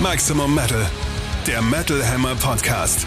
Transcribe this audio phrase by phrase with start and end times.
[0.00, 0.86] Maximum Metal,
[1.46, 3.06] der Metal Hammer Podcast.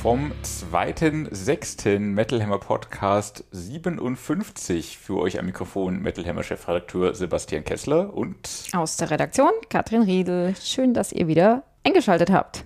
[0.00, 1.98] Vom 2.6.
[1.98, 8.96] Metal Hammer Podcast 57 für euch am Mikrofon Metal Hammer Chefredakteur Sebastian Kessler und Aus
[8.96, 10.54] der Redaktion Katrin Riedel.
[10.62, 12.65] Schön, dass ihr wieder eingeschaltet habt.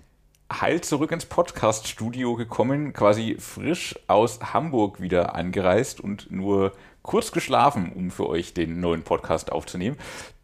[0.51, 6.73] Heil zurück ins Podcast-Studio gekommen, quasi frisch aus Hamburg wieder angereist und nur
[7.03, 9.97] kurz geschlafen, um für euch den neuen Podcast aufzunehmen.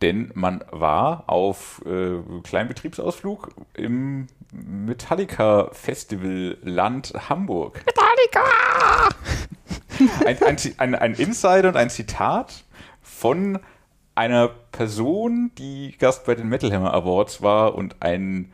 [0.02, 7.82] Denn man war auf äh, kleinen Betriebsausflug im Metallica Festival Land Hamburg.
[7.84, 9.08] Metallica!
[10.26, 12.64] Ein, ein, ein, ein Insider und ein Zitat
[13.02, 13.58] von
[14.14, 18.52] einer Person, die Gast bei den Metal Hammer Awards war und ein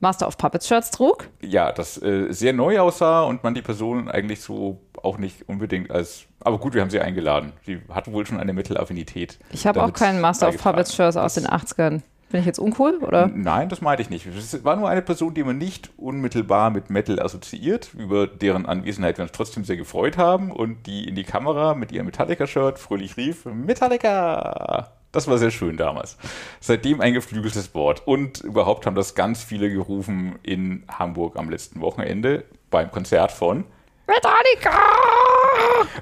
[0.00, 1.28] Master of Puppets Shirts trug.
[1.42, 5.90] ja, das äh, sehr neu aussah und man die Person eigentlich so auch nicht unbedingt
[5.90, 6.24] als.
[6.40, 7.52] Aber gut, wir haben sie eingeladen.
[7.64, 9.38] Sie hatte wohl schon eine Metal-Affinität.
[9.52, 10.56] Ich habe auch keinen Master of.
[10.56, 12.00] Puppets Shirts aus den 80ern.
[12.30, 13.26] Bin ich jetzt uncool, oder?
[13.26, 14.24] Nein, das meinte ich nicht.
[14.26, 19.18] Es war nur eine Person, die man nicht unmittelbar mit Metal assoziiert, über deren Anwesenheit
[19.18, 23.16] wir uns trotzdem sehr gefreut haben und die in die Kamera mit ihrem Metallica-Shirt fröhlich
[23.16, 24.92] rief: Metallica!
[25.12, 26.16] Das war sehr schön damals.
[26.60, 28.06] Seitdem ein geflügeltes Wort.
[28.06, 33.64] Und überhaupt haben das ganz viele gerufen in Hamburg am letzten Wochenende beim Konzert von
[34.06, 34.76] Metallica!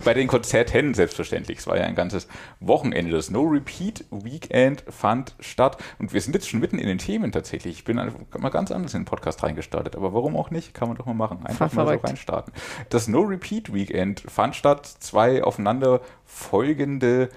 [0.05, 1.59] bei den Konzerten selbstverständlich.
[1.59, 2.29] Es war ja ein ganzes
[2.61, 3.13] Wochenende.
[3.13, 5.77] Das No Repeat Weekend fand statt.
[5.99, 7.79] Und wir sind jetzt schon mitten in den Themen tatsächlich.
[7.79, 9.97] Ich bin mal ganz anders in den Podcast reingestartet.
[9.97, 10.75] Aber warum auch nicht?
[10.75, 11.45] Kann man doch mal machen.
[11.45, 12.53] Einfach mal so reinstarten.
[12.89, 14.87] Das No Repeat Weekend fand statt.
[14.87, 17.29] Zwei aufeinander folgende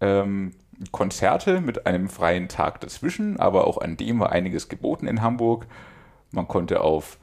[0.00, 0.54] ähm,
[0.92, 3.38] Konzerte mit einem freien Tag dazwischen.
[3.38, 5.66] Aber auch an dem war einiges geboten in Hamburg.
[6.30, 7.18] Man konnte auf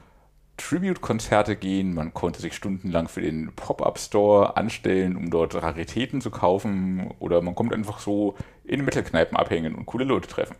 [0.58, 7.14] Tribute-Konzerte gehen, man konnte sich stundenlang für den Pop-Up-Store anstellen, um dort Raritäten zu kaufen,
[7.20, 10.56] oder man kommt einfach so in Metal-Kneipen abhängen und coole Leute treffen.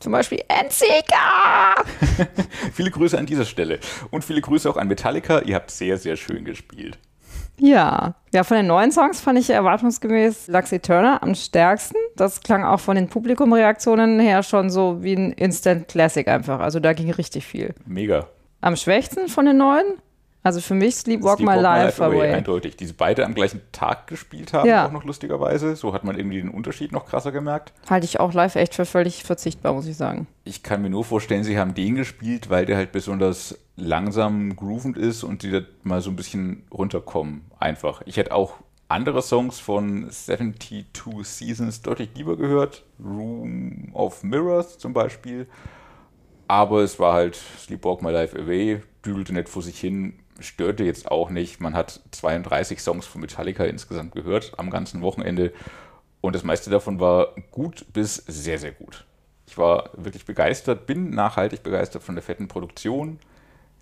[0.00, 1.74] Zum Beispiel Enzika!
[2.72, 3.80] Viele Grüße an dieser Stelle
[4.10, 6.98] und viele Grüße auch an Metallica, ihr habt sehr, sehr schön gespielt.
[7.58, 8.14] Ja.
[8.32, 11.96] Ja, von den neuen Songs fand ich erwartungsgemäß Lux Eterna am stärksten.
[12.16, 16.60] Das klang auch von den Publikumreaktionen her schon so wie ein Instant Classic einfach.
[16.60, 17.74] Also da ging richtig viel.
[17.86, 18.28] Mega.
[18.60, 19.86] Am schwächsten von den neuen?
[20.44, 22.32] Also für mich Sleepwalk My Sleepwalk Life Away.
[22.32, 22.76] Eindeutig.
[22.76, 24.86] Die sie beide am gleichen Tag gespielt haben, Ja.
[24.86, 25.74] auch noch lustigerweise.
[25.76, 27.72] So hat man irgendwie den Unterschied noch krasser gemerkt.
[27.90, 30.26] Halte ich auch live echt für völlig verzichtbar, muss ich sagen.
[30.44, 34.96] Ich kann mir nur vorstellen, sie haben den gespielt, weil der halt besonders langsam groovend
[34.96, 37.42] ist und die da mal so ein bisschen runterkommen.
[37.58, 38.02] Einfach.
[38.06, 38.54] Ich hätte auch
[38.88, 40.86] andere Songs von 72
[41.24, 42.84] Seasons deutlich lieber gehört.
[43.04, 45.46] Room of Mirrors zum Beispiel.
[46.46, 51.10] Aber es war halt Sleepwalk My Life Away, düdelte nicht vor sich hin, störte jetzt
[51.10, 51.60] auch nicht.
[51.60, 55.52] Man hat 32 Songs von Metallica insgesamt gehört am ganzen Wochenende.
[56.20, 59.04] Und das meiste davon war gut bis sehr, sehr gut.
[59.46, 63.18] Ich war wirklich begeistert, bin nachhaltig begeistert von der fetten Produktion.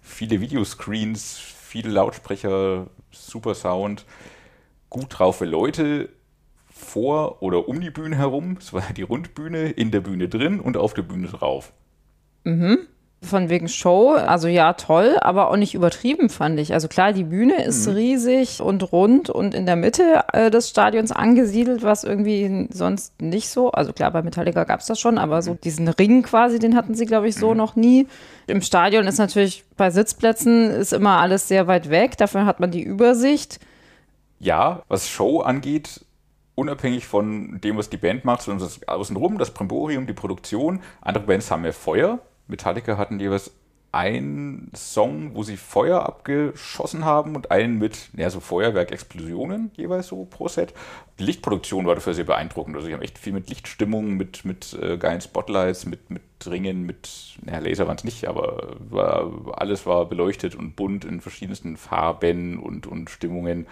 [0.00, 4.04] Viele Videoscreens, viele Lautsprecher, super Sound,
[4.88, 6.10] gut drauf für Leute
[6.70, 8.58] vor oder um die Bühne herum.
[8.60, 11.72] Es war die Rundbühne, in der Bühne drin und auf der Bühne drauf.
[13.22, 16.74] Von wegen Show, also ja, toll, aber auch nicht übertrieben, fand ich.
[16.74, 21.12] Also klar, die Bühne ist riesig und rund und in der Mitte äh, des Stadions
[21.12, 23.72] angesiedelt, was irgendwie sonst nicht so.
[23.72, 26.94] Also klar, bei Metallica gab es das schon, aber so diesen Ring quasi, den hatten
[26.94, 28.06] sie, glaube ich, so noch nie.
[28.46, 32.70] Im Stadion ist natürlich bei Sitzplätzen ist immer alles sehr weit weg, dafür hat man
[32.70, 33.58] die Übersicht.
[34.38, 36.04] ja, was Show angeht,
[36.54, 40.80] unabhängig von dem, was die Band macht, sondern das außenrum, das Primborium, die Produktion.
[41.00, 42.18] Andere Bands haben mehr Feuer.
[42.48, 43.52] Metallica hatten jeweils
[43.92, 50.26] einen Song, wo sie Feuer abgeschossen haben und einen mit, ja, so Feuerwerk-Explosionen jeweils so
[50.26, 50.74] pro Set.
[51.18, 52.76] Die Lichtproduktion war dafür sehr beeindruckend.
[52.76, 56.82] Also, sie haben echt viel mit Lichtstimmung, mit, mit äh, geilen Spotlights, mit, mit Ringen,
[56.82, 61.78] mit, naja, Laser waren es nicht, aber war, alles war beleuchtet und bunt in verschiedensten
[61.78, 63.66] Farben und, und Stimmungen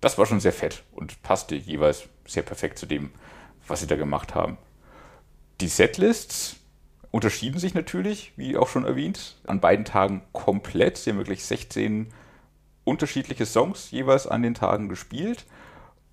[0.00, 3.10] das war schon sehr fett und passte jeweils sehr perfekt zu dem,
[3.66, 4.58] was sie da gemacht haben.
[5.60, 6.56] Die Setlists
[7.16, 10.98] unterschieden sich natürlich, wie auch schon erwähnt, an beiden Tagen komplett.
[10.98, 12.08] Sie haben wirklich 16
[12.84, 15.46] unterschiedliche Songs jeweils an den Tagen gespielt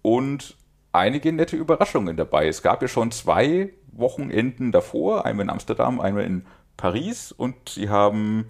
[0.01, 0.55] und
[0.93, 2.47] einige nette Überraschungen dabei.
[2.47, 6.45] Es gab ja schon zwei Wochenenden davor, einmal in Amsterdam, einmal in
[6.77, 8.45] Paris und sie haben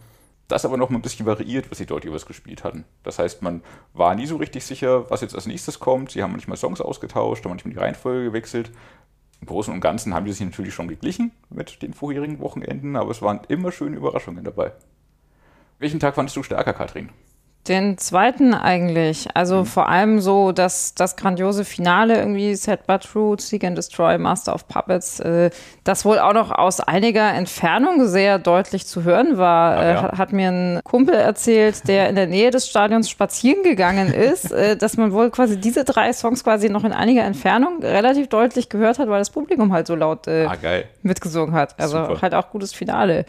[0.48, 2.86] das aber noch mal ein bisschen variiert, was sie dort jeweils gespielt hatten.
[3.02, 3.64] Das heißt, man
[3.94, 6.12] war nie so richtig sicher, was jetzt als nächstes kommt.
[6.12, 8.72] Sie haben manchmal Songs ausgetauscht, manchmal die Reihenfolge gewechselt.
[9.44, 13.12] Im Großen und Ganzen haben die sich natürlich schon geglichen mit den vorherigen Wochenenden, aber
[13.12, 14.72] es waren immer schöne Überraschungen dabei.
[15.80, 17.10] Welchen Tag fandest du stärker, Katrin?
[17.68, 19.28] Den zweiten eigentlich.
[19.36, 19.66] Also mhm.
[19.66, 24.54] vor allem so das, das grandiose Finale irgendwie, Set But True, Seek and Destroy, Master
[24.54, 25.50] of Puppets, äh,
[25.86, 30.18] das wohl auch noch aus einiger Entfernung sehr deutlich zu hören war, äh, ja.
[30.18, 34.76] hat mir ein Kumpel erzählt, der in der Nähe des Stadions spazieren gegangen ist, äh,
[34.84, 39.00] dass man wohl quasi diese drei Songs quasi noch in einiger Entfernung relativ deutlich gehört
[39.00, 40.58] hat, weil das Publikum halt so laut äh, ah,
[41.02, 41.80] mitgesungen hat.
[41.80, 42.22] Also Super.
[42.22, 43.26] halt auch gutes Finale.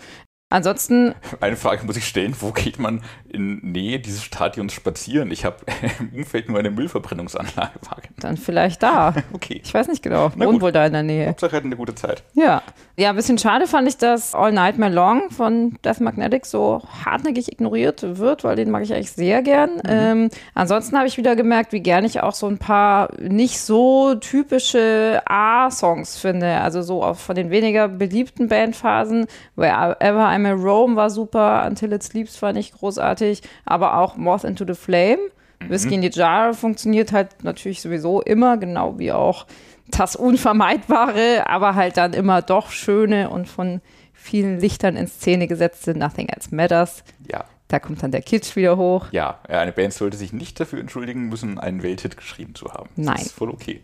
[0.55, 1.15] Ansonsten.
[1.41, 3.03] Eine Frage muss ich stellen: Wo geht man
[3.35, 5.31] in Nähe dieses Stadions spazieren?
[5.31, 5.57] Ich habe
[5.99, 8.15] im Umfeld nur eine Müllverbrennungsanlage wahrgenommen.
[8.21, 9.15] Dann vielleicht da.
[9.33, 9.61] okay.
[9.63, 10.31] Ich weiß nicht genau.
[10.37, 11.29] Wohnt wohl da in der Nähe.
[11.29, 12.23] Hauptsache hatten eine gute Zeit.
[12.35, 12.63] Ja.
[12.97, 17.51] Ja, ein bisschen schade fand ich, dass All Nightmare Long von Death Magnetic so hartnäckig
[17.51, 19.71] ignoriert wird, weil den mag ich eigentlich sehr gern.
[19.71, 19.81] Mhm.
[19.89, 24.15] Ähm, ansonsten habe ich wieder gemerkt, wie gern ich auch so ein paar nicht so
[24.15, 26.61] typische A-Songs finde.
[26.61, 29.27] Also so auch von den weniger beliebten Bandphasen.
[29.57, 33.24] Wherever I'm a Rome war super, Until It Sleeps fand ich großartig,
[33.65, 35.19] aber auch Moth into the Flame.
[35.61, 35.71] Mhm.
[35.71, 39.47] Whiskey in the Jar funktioniert halt natürlich sowieso immer, genau wie auch
[39.89, 43.81] das Unvermeidbare, aber halt dann immer doch schöne und von
[44.13, 47.05] vielen Lichtern in Szene gesetzte Nothing Else Matters.
[47.31, 47.45] Ja.
[47.69, 49.07] Da kommt dann der Kitsch wieder hoch.
[49.11, 52.91] Ja, eine Band sollte sich nicht dafür entschuldigen müssen, einen Welthit geschrieben zu haben.
[52.95, 53.17] Nein.
[53.17, 53.81] Das ist voll okay.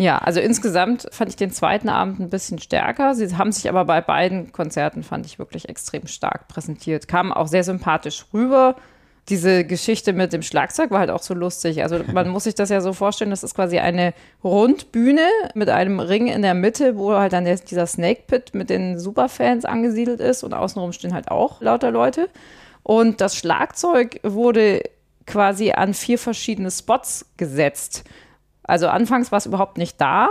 [0.00, 3.14] Ja, also insgesamt fand ich den zweiten Abend ein bisschen stärker.
[3.14, 7.06] Sie haben sich aber bei beiden Konzerten, fand ich, wirklich extrem stark präsentiert.
[7.06, 8.76] Kamen auch sehr sympathisch rüber
[9.30, 11.82] diese Geschichte mit dem Schlagzeug war halt auch so lustig.
[11.82, 14.12] Also man muss sich das ja so vorstellen, das ist quasi eine
[14.42, 18.98] Rundbühne mit einem Ring in der Mitte, wo halt dann dieser Snake Pit mit den
[18.98, 22.28] Superfans angesiedelt ist und außenrum stehen halt auch lauter Leute.
[22.82, 24.82] Und das Schlagzeug wurde
[25.26, 28.04] quasi an vier verschiedene Spots gesetzt.
[28.70, 30.30] Also anfangs war es überhaupt nicht da.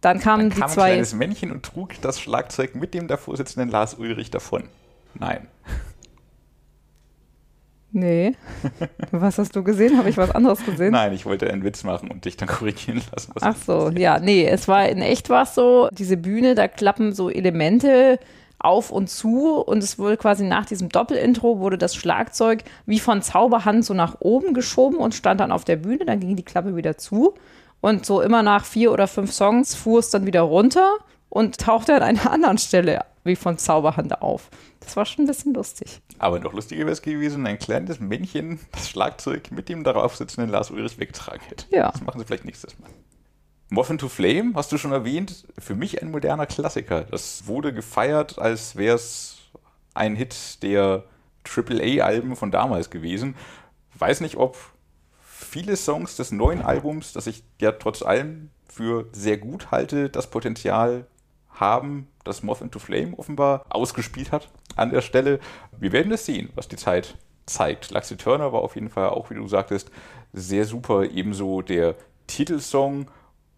[0.00, 0.82] Dann kamen dann kam die zwei.
[0.82, 4.64] Ein kleines Männchen und trug das Schlagzeug mit dem davor sitzenden Lars Ulrich davon.
[5.14, 5.48] Nein.
[7.90, 8.34] Nee.
[9.10, 9.98] Was hast du gesehen?
[9.98, 10.92] Habe ich was anderes gesehen?
[10.92, 13.32] Nein, ich wollte einen Witz machen und dich dann korrigieren lassen.
[13.40, 17.12] Ach so, ja, nee, es war in echt war es so, diese Bühne, da klappen
[17.12, 18.18] so Elemente
[18.58, 23.20] auf und zu und es wurde quasi nach diesem Doppelintro wurde das Schlagzeug wie von
[23.20, 26.76] Zauberhand so nach oben geschoben und stand dann auf der Bühne, dann ging die Klappe
[26.76, 27.34] wieder zu
[27.82, 30.96] und so immer nach vier oder fünf Songs fuhr es dann wieder runter
[31.28, 34.48] und tauchte an einer anderen Stelle wie von Zauberhand auf.
[34.80, 36.00] Das war schon ein bisschen lustig.
[36.18, 40.50] Aber noch lustiger wäre es gewesen, ein kleines Männchen das Schlagzeug mit dem darauf sitzenden
[40.50, 41.66] Lars Ulrich weggetragen hätte.
[41.70, 41.90] Ja.
[41.90, 42.90] Das machen sie vielleicht nächstes Mal.
[43.68, 47.04] Muffin to Flame, hast du schon erwähnt, für mich ein moderner Klassiker.
[47.04, 49.38] Das wurde gefeiert, als wäre es
[49.94, 51.04] ein Hit der
[51.44, 53.34] AAA-Alben von damals gewesen.
[53.98, 54.56] Weiß nicht, ob
[55.42, 60.30] viele Songs des neuen Albums, das ich ja trotz allem für sehr gut halte, das
[60.30, 61.06] Potenzial
[61.50, 65.38] haben, das Moth into Flame offenbar ausgespielt hat an der Stelle.
[65.78, 67.16] Wir werden es sehen, was die Zeit
[67.46, 67.90] zeigt.
[67.90, 69.90] Luxy Turner war auf jeden Fall auch, wie du sagtest,
[70.32, 71.04] sehr super.
[71.04, 71.94] Ebenso der
[72.26, 73.08] Titelsong.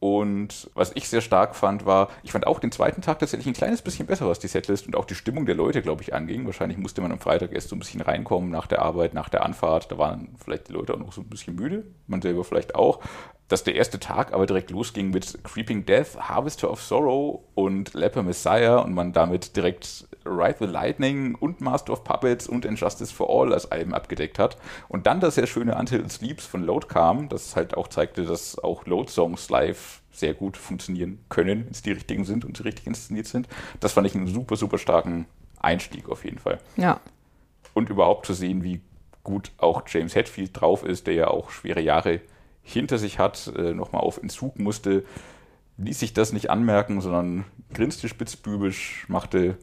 [0.05, 3.55] Und was ich sehr stark fand, war, ich fand auch den zweiten Tag tatsächlich ein
[3.55, 6.45] kleines bisschen besser, was die Setlist und auch die Stimmung der Leute, glaube ich, anging.
[6.45, 9.47] Wahrscheinlich musste man am Freitag erst so ein bisschen reinkommen nach der Arbeit, nach der
[9.47, 9.91] Anfahrt.
[9.91, 13.01] Da waren vielleicht die Leute auch noch so ein bisschen müde, man selber vielleicht auch
[13.49, 18.23] dass der erste Tag aber direkt losging mit Creeping Death, Harvester of Sorrow und Leper
[18.23, 23.29] Messiah und man damit direkt Ride the Lightning und Master of Puppets und Injustice for
[23.29, 24.57] All als Alben abgedeckt hat.
[24.89, 28.25] Und dann das sehr schöne Until It Sleeps von Load kam, das halt auch zeigte,
[28.25, 32.63] dass auch Load-Songs live sehr gut funktionieren können, wenn es die richtigen sind und sie
[32.63, 33.49] richtig inszeniert sind.
[33.81, 35.27] Das fand ich einen super, super starken
[35.61, 36.61] Einstieg auf jeden Fall.
[36.77, 37.01] Ja.
[37.75, 38.81] Und überhaupt zu sehen, wie
[39.25, 42.21] gut auch James Hetfield drauf ist, der ja auch schwere Jahre
[42.65, 45.05] hinter sich hat, äh, nochmal auf Entzug musste,
[45.77, 49.59] ließ sich das nicht anmerken, sondern grinste spitzbübisch, machte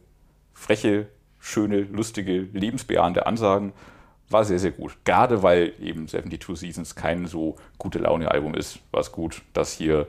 [0.54, 1.08] freche,
[1.40, 3.74] schöne, lustige, lebensbejahende Ansagen.
[4.30, 4.98] War sehr, sehr gut.
[5.04, 10.08] Gerade weil eben 72 Seasons kein so gute Laune-Album ist, war es gut, dass hier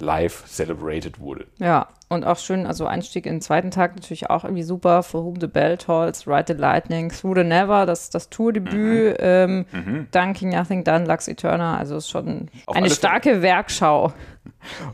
[0.00, 1.46] live celebrated wurde.
[1.58, 5.02] Ja, und auch schön, also Einstieg in den zweiten Tag natürlich auch irgendwie super.
[5.02, 9.16] For Whom the Bell Tolls, Ride the Lightning, Through the Never, das, das Tourdebüt, mhm.
[9.18, 10.06] ähm, mhm.
[10.12, 13.42] Dunking Nothing Done, Lux Eterna, also ist schon Auf eine starke Fälle.
[13.42, 14.12] Werkschau.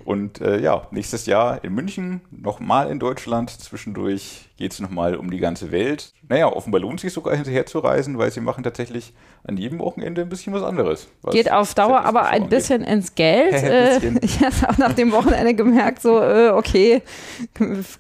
[0.05, 3.51] Und äh, ja, nächstes Jahr in München, nochmal in Deutschland.
[3.51, 6.13] Zwischendurch geht es nochmal um die ganze Welt.
[6.29, 9.13] Naja, offenbar lohnt es sich sogar hinterher zu reisen, weil sie machen tatsächlich
[9.45, 11.09] an jedem Wochenende ein bisschen was anderes.
[11.23, 13.53] Was geht auf Dauer aber ein bisschen ins Geld.
[13.55, 17.03] äh, ich habe nach dem Wochenende gemerkt, so, äh, okay,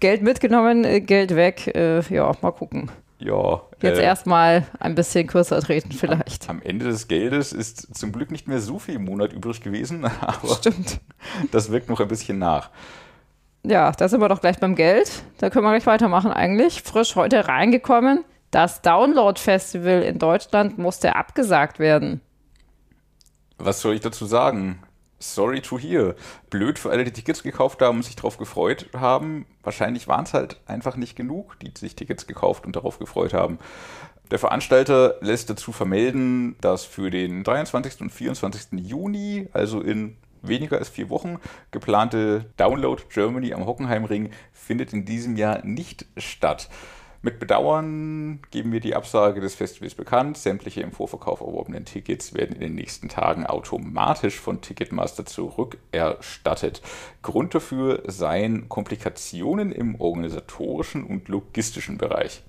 [0.00, 1.67] Geld mitgenommen, äh, Geld weg.
[1.75, 2.91] Äh, ja, mal gucken.
[3.25, 3.62] Ja.
[3.81, 6.49] Jetzt äh, erstmal ein bisschen kürzer treten vielleicht.
[6.49, 9.61] Am, am, Ende des Geldes ist zum Glück nicht mehr so viel im Monat übrig
[9.61, 11.00] gewesen, aber Stimmt.
[11.50, 12.71] das wirkt noch ein bisschen nach.
[13.64, 15.23] Ja, da sind wir doch gleich beim Geld.
[15.38, 16.83] Da können wir gleich weitermachen eigentlich.
[16.83, 18.25] Frisch heute reingekommen.
[18.50, 22.21] Das Download-Festival in Deutschland musste abgesagt werden.
[23.59, 24.83] Was soll ich dazu sagen?
[25.23, 26.14] Sorry to hear.
[26.50, 29.47] Blöd für alle, die Tickets gekauft haben und sich darauf gefreut haben.
[29.62, 33.59] Wahrscheinlich waren es halt einfach nicht genug, die sich Tickets gekauft und darauf gefreut haben.
[34.33, 38.00] Der Veranstalter lässt dazu vermelden, dass für den 23.
[38.00, 38.81] und 24.
[38.81, 41.38] Juni, also in weniger als vier Wochen,
[41.71, 46.69] geplante Download Germany am Hockenheimring findet in diesem Jahr nicht statt.
[47.25, 50.37] Mit Bedauern geben wir die Absage des Festivals bekannt.
[50.37, 56.83] Sämtliche im Vorverkauf erworbenen Tickets werden in den nächsten Tagen automatisch von Ticketmaster zurückerstattet.
[57.23, 62.43] Grund dafür seien Komplikationen im organisatorischen und logistischen Bereich.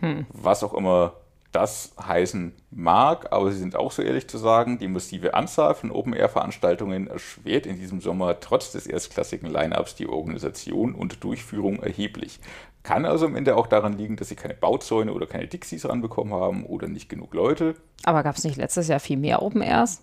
[0.00, 0.26] Hm.
[0.32, 1.14] Was auch immer
[1.52, 5.92] das heißen mag, aber sie sind auch so ehrlich zu sagen, die massive Anzahl von
[5.92, 12.40] Open-Air-Veranstaltungen erschwert in diesem Sommer trotz des erstklassigen Line-Ups die Organisation und Durchführung erheblich.
[12.84, 16.34] Kann also am Ende auch daran liegen, dass sie keine Bauzäune oder keine Dixies ranbekommen
[16.34, 17.76] haben oder nicht genug Leute.
[18.04, 20.02] Aber gab es nicht letztes Jahr viel mehr Open Airs?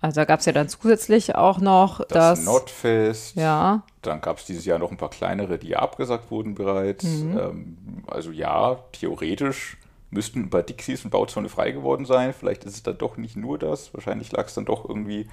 [0.00, 3.36] Also da gab es ja dann zusätzlich auch noch das, das Nordfest.
[3.36, 3.84] Ja.
[4.02, 7.04] Dann gab es dieses Jahr noch ein paar kleinere, die ja abgesagt wurden bereits.
[7.04, 7.38] Mhm.
[7.38, 7.76] Ähm,
[8.08, 9.76] also ja, theoretisch
[10.10, 12.34] müssten ein paar Dixies und Bauzäune frei geworden sein.
[12.34, 13.94] Vielleicht ist es dann doch nicht nur das.
[13.94, 15.28] Wahrscheinlich lag es dann doch irgendwie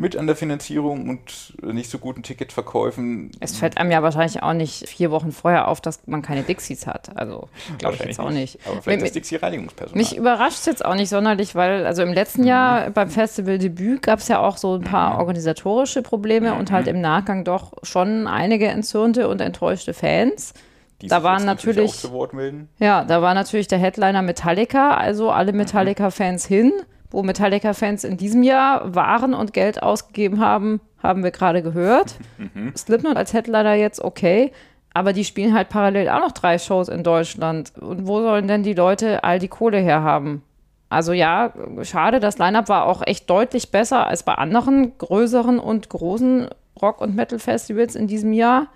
[0.00, 3.32] mit an der Finanzierung und nicht so guten Ticketverkäufen.
[3.40, 6.86] Es fällt einem ja wahrscheinlich auch nicht vier Wochen vorher auf, dass man keine Dixies
[6.86, 7.10] hat.
[7.16, 8.60] Also glaube ich jetzt auch nicht.
[8.64, 9.98] Aber vielleicht das Dixie-Reinigungspersonal.
[9.98, 12.46] Mich überrascht es jetzt auch nicht sonderlich, weil also im letzten mhm.
[12.46, 15.18] Jahr beim Festival Debüt gab es ja auch so ein paar mhm.
[15.18, 16.60] organisatorische Probleme mhm.
[16.60, 20.54] und halt im Nachgang doch schon einige entzürnte und enttäuschte Fans.
[21.02, 25.58] Die da waren natürlich, natürlich ja, da war natürlich der Headliner Metallica, also alle mhm.
[25.58, 26.72] Metallica-Fans hin
[27.10, 32.16] wo Metallica-Fans in diesem Jahr waren und Geld ausgegeben haben, haben wir gerade gehört.
[32.38, 32.72] Mhm.
[32.76, 34.52] Slipknot als Headliner jetzt okay,
[34.94, 37.72] aber die spielen halt parallel auch noch drei Shows in Deutschland.
[37.80, 40.42] Und wo sollen denn die Leute all die Kohle herhaben?
[40.90, 45.88] Also ja, schade, das Line-Up war auch echt deutlich besser als bei anderen größeren und
[45.88, 46.48] großen
[46.80, 48.68] Rock- und Metal-Festivals in diesem Jahr.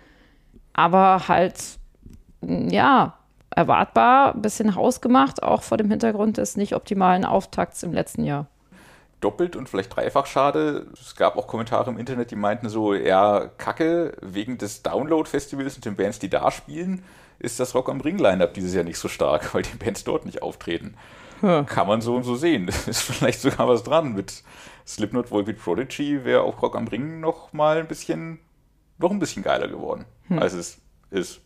[0.75, 1.57] Aber halt,
[2.43, 3.15] ja,
[3.57, 8.47] erwartbar, ein bisschen hausgemacht, auch vor dem Hintergrund des nicht optimalen Auftakts im letzten Jahr.
[9.21, 10.89] Doppelt und vielleicht dreifach schade.
[11.01, 15.85] Es gab auch Kommentare im Internet, die meinten so, ja, kacke, wegen des Download-Festivals und
[15.85, 17.05] den Bands, die da spielen,
[17.39, 20.43] ist das Rock am Ring-Line-Up dieses Jahr nicht so stark, weil die Bands dort nicht
[20.43, 20.95] auftreten.
[21.43, 21.65] Ja.
[21.65, 22.67] Kann man so und so sehen.
[22.67, 24.15] Da ist vielleicht sogar was dran.
[24.15, 24.43] Mit
[24.87, 28.39] Slipknot, Volbeat Prodigy wäre auch Rock am Ring noch mal ein bisschen,
[28.99, 30.39] noch ein bisschen geiler geworden, hm.
[30.39, 30.79] als es
[31.11, 31.41] ist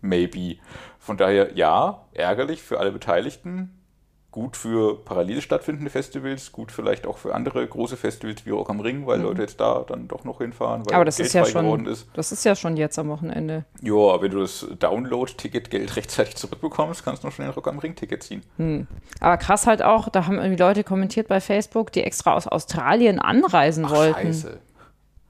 [0.00, 0.56] maybe.
[0.98, 3.80] Von daher ja, ärgerlich für alle Beteiligten,
[4.30, 8.80] gut für parallel stattfindende Festivals, gut vielleicht auch für andere große Festivals wie Rock am
[8.80, 9.24] Ring, weil mhm.
[9.24, 12.06] Leute jetzt da dann doch noch hinfahren, weil aber das Geld ist ja schon, ist.
[12.14, 13.64] Das ist ja schon jetzt am Wochenende.
[13.82, 18.22] Ja, wenn du das Download-Ticket-Geld rechtzeitig zurückbekommst, kannst du noch schon den Rock am Ring-Ticket
[18.22, 18.42] ziehen.
[18.56, 18.86] Mhm.
[19.18, 23.18] Aber krass halt auch, da haben irgendwie Leute kommentiert bei Facebook, die extra aus Australien
[23.18, 24.28] anreisen Ach, wollten.
[24.28, 24.60] Scheiße.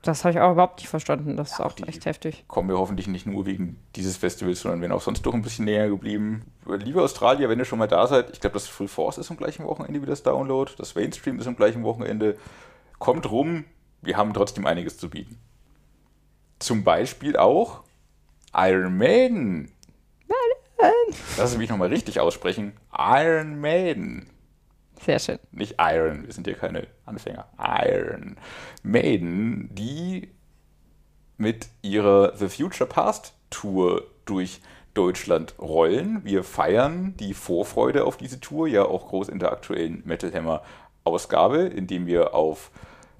[0.03, 1.37] Das habe ich auch überhaupt nicht verstanden.
[1.37, 2.45] Das ist auch echt heftig.
[2.49, 5.67] Kommen wir hoffentlich nicht nur wegen dieses Festivals, sondern werden auch sonst doch ein bisschen
[5.67, 6.47] näher geblieben.
[6.67, 9.37] Liebe Australier, wenn ihr schon mal da seid, ich glaube, das Full Force ist am
[9.37, 10.73] gleichen Wochenende wie das Download.
[10.79, 12.39] Das Mainstream ist am gleichen Wochenende.
[12.99, 13.65] Kommt rum,
[14.01, 15.39] wir haben trotzdem einiges zu bieten.
[16.59, 17.83] Zum Beispiel auch
[18.55, 19.71] Iron Maiden.
[21.37, 22.73] Lass mich nochmal richtig aussprechen.
[22.97, 24.31] Iron Maiden.
[25.05, 25.39] Sehr schön.
[25.51, 27.47] Nicht Iron, wir sind hier keine Anfänger.
[27.59, 28.37] Iron
[28.83, 30.31] Maiden, die
[31.39, 34.61] mit ihrer The Future Past Tour durch
[34.93, 36.23] Deutschland rollen.
[36.25, 40.63] Wir feiern die Vorfreude auf diese Tour ja auch groß in der aktuellen Metal Hammer
[41.05, 42.71] Ausgabe, indem wir auf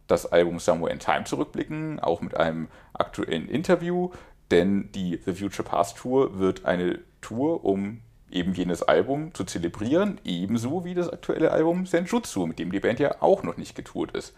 [0.07, 4.11] das Album Somewhere in Time zurückblicken, auch mit einem aktuellen Interview,
[4.51, 10.21] denn die The Future Past Tour wird eine Tour um eben jenes Album zu zelebrieren,
[10.25, 14.13] ebenso wie das aktuelle Album Senjutsu, mit dem die Band ja auch noch nicht getourt
[14.13, 14.35] ist.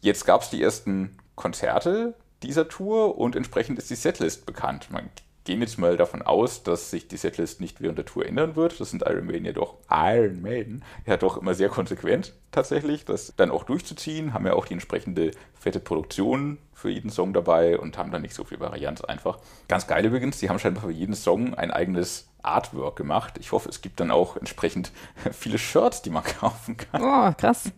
[0.00, 4.90] Jetzt gab es die ersten Konzerte dieser Tour und entsprechend ist die Setlist bekannt.
[4.90, 5.10] Man
[5.44, 8.80] geht jetzt mal davon aus, dass sich die Setlist nicht während der Tour ändern wird.
[8.80, 10.84] Das sind Iron Maiden ja doch Iron Maiden.
[11.06, 14.34] Ja, doch immer sehr konsequent tatsächlich, das dann auch durchzuziehen.
[14.34, 18.34] Haben ja auch die entsprechende fette Produktion für jeden Song dabei und haben dann nicht
[18.34, 19.38] so viel Varianz einfach.
[19.68, 23.34] Ganz geil übrigens, die haben scheinbar für jeden Song ein eigenes Artwork gemacht.
[23.38, 24.92] Ich hoffe, es gibt dann auch entsprechend
[25.32, 27.02] viele Shirts, die man kaufen kann.
[27.02, 27.72] Oh, krass.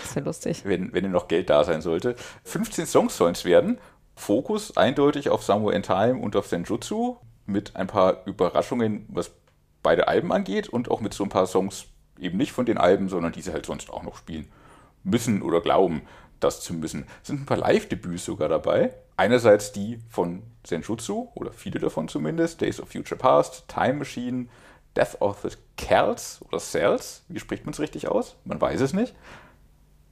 [0.00, 0.62] Das ist ja lustig.
[0.64, 2.16] Wenn, wenn noch Geld da sein sollte.
[2.44, 3.78] 15 Songs sollen es werden.
[4.14, 7.16] Fokus eindeutig auf Somewhere in Time und auf Senjutsu.
[7.46, 9.32] Mit ein paar Überraschungen, was
[9.82, 10.68] beide Alben angeht.
[10.68, 11.86] Und auch mit so ein paar Songs
[12.18, 14.50] eben nicht von den Alben, sondern die sie halt sonst auch noch spielen
[15.04, 16.02] müssen oder glauben,
[16.40, 17.06] das zu müssen.
[17.22, 18.94] Es sind ein paar Live-Debüts sogar dabei.
[19.16, 24.48] Einerseits die von Senjutsu, oder viele davon zumindest, Days of Future Past, Time Machine,
[24.96, 25.50] Death of the
[25.80, 28.36] Cells oder Cells, wie spricht man es richtig aus?
[28.44, 29.14] Man weiß es nicht.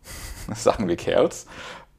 [0.55, 1.47] sagen wir Kerls.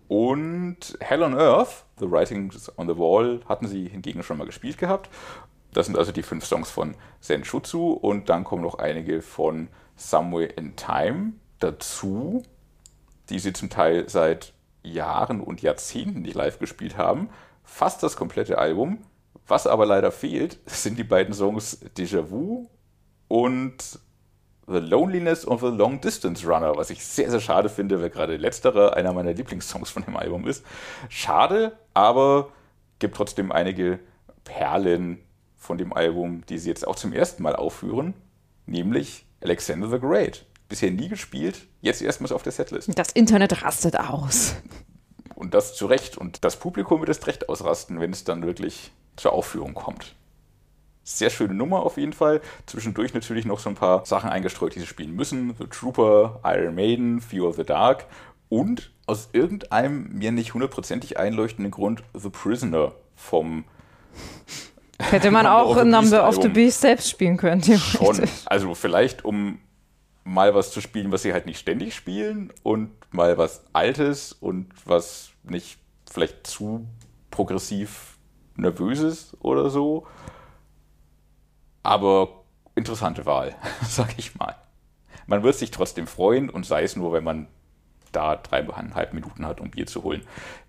[0.08, 4.78] Und Hell on Earth, The Writings on the Wall, hatten sie hingegen schon mal gespielt
[4.78, 5.10] gehabt.
[5.74, 10.48] Das sind also die fünf Songs von Senshutsu und dann kommen noch einige von Somewhere
[10.48, 12.44] in Time dazu,
[13.30, 17.30] die sie zum Teil seit Jahren und Jahrzehnten nicht live gespielt haben.
[17.64, 19.00] Fast das komplette Album.
[19.48, 22.70] Was aber leider fehlt, sind die beiden Songs Déjà Vu
[23.28, 24.00] und
[24.68, 28.38] The Loneliness of a Long Distance Runner, was ich sehr, sehr schade finde, weil gerade
[28.38, 30.66] letzterer einer meiner Lieblingssongs von dem Album ist.
[31.10, 32.50] Schade, aber
[33.00, 34.00] gibt trotzdem einige
[34.44, 35.20] Perlen
[35.58, 38.14] von dem Album, die sie jetzt auch zum ersten Mal aufführen,
[38.66, 40.46] nämlich Alexander the Great.
[40.72, 42.98] Bisher nie gespielt, jetzt erstmals auf der Setlist.
[42.98, 44.56] Das Internet rastet aus.
[45.36, 46.18] Und das zu Recht.
[46.18, 50.16] Und das Publikum wird es recht ausrasten, wenn es dann wirklich zur Aufführung kommt.
[51.04, 52.40] Sehr schöne Nummer auf jeden Fall.
[52.68, 55.54] Zwischendurch natürlich noch so ein paar Sachen eingestreut, die sie spielen müssen.
[55.60, 58.06] The Trooper, Iron Maiden, Fear of the Dark
[58.48, 63.66] und aus irgendeinem mir nicht hundertprozentig einleuchtenden Grund The Prisoner vom
[65.00, 67.62] Hätte man auch in Number of the Beast selbst spielen können.
[67.62, 68.22] Schon.
[68.46, 69.60] Also vielleicht um
[70.32, 74.68] mal was zu spielen, was sie halt nicht ständig spielen und mal was Altes und
[74.86, 75.78] was nicht
[76.10, 76.88] vielleicht zu
[77.30, 78.18] progressiv
[78.56, 80.08] nervöses oder so.
[81.84, 82.44] Aber
[82.76, 84.56] interessante Wahl, sag ich mal.
[85.28, 87.48] Man wird sich trotzdem freuen und sei es nur, wenn man
[88.12, 90.22] da dreieinhalb Minuten hat, um Bier zu holen.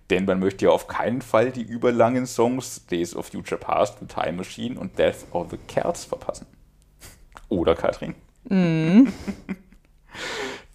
[0.09, 4.05] Denn man möchte ja auf keinen Fall die überlangen Songs Days of Future Past, The
[4.05, 6.47] Time Machine und Death of the Cats verpassen.
[7.49, 8.15] Oder Katrin?
[8.49, 9.07] Mm.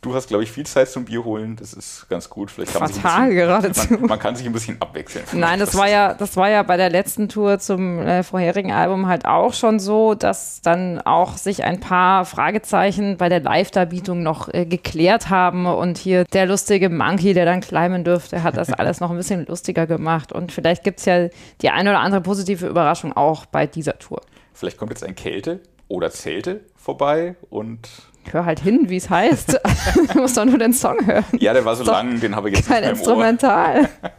[0.00, 1.56] Du hast, glaube ich, viel Zeit zum Bier holen.
[1.56, 2.52] Das ist ganz gut.
[2.52, 3.94] Vielleicht kann Fatal man geradezu.
[3.94, 5.24] Man, man, kann sich ein bisschen abwechseln.
[5.32, 9.08] Nein, das war ja, das war ja bei der letzten Tour zum äh, vorherigen Album
[9.08, 14.48] halt auch schon so, dass dann auch sich ein paar Fragezeichen bei der Live-Darbietung noch
[14.54, 19.00] äh, geklärt haben und hier der lustige Monkey, der dann climben dürfte, hat das alles
[19.00, 20.32] noch ein bisschen lustiger gemacht.
[20.32, 21.28] Und vielleicht gibt es ja
[21.60, 24.20] die eine oder andere positive Überraschung auch bei dieser Tour.
[24.54, 27.88] Vielleicht kommt jetzt ein Kälte oder Zelte vorbei und
[28.30, 29.60] hör halt hin, wie es heißt.
[30.12, 31.24] du musst doch nur den Song hören.
[31.38, 33.88] Ja, der war so lang, den habe ich jetzt kein nicht mehr im Instrumental.
[34.02, 34.10] Ohr.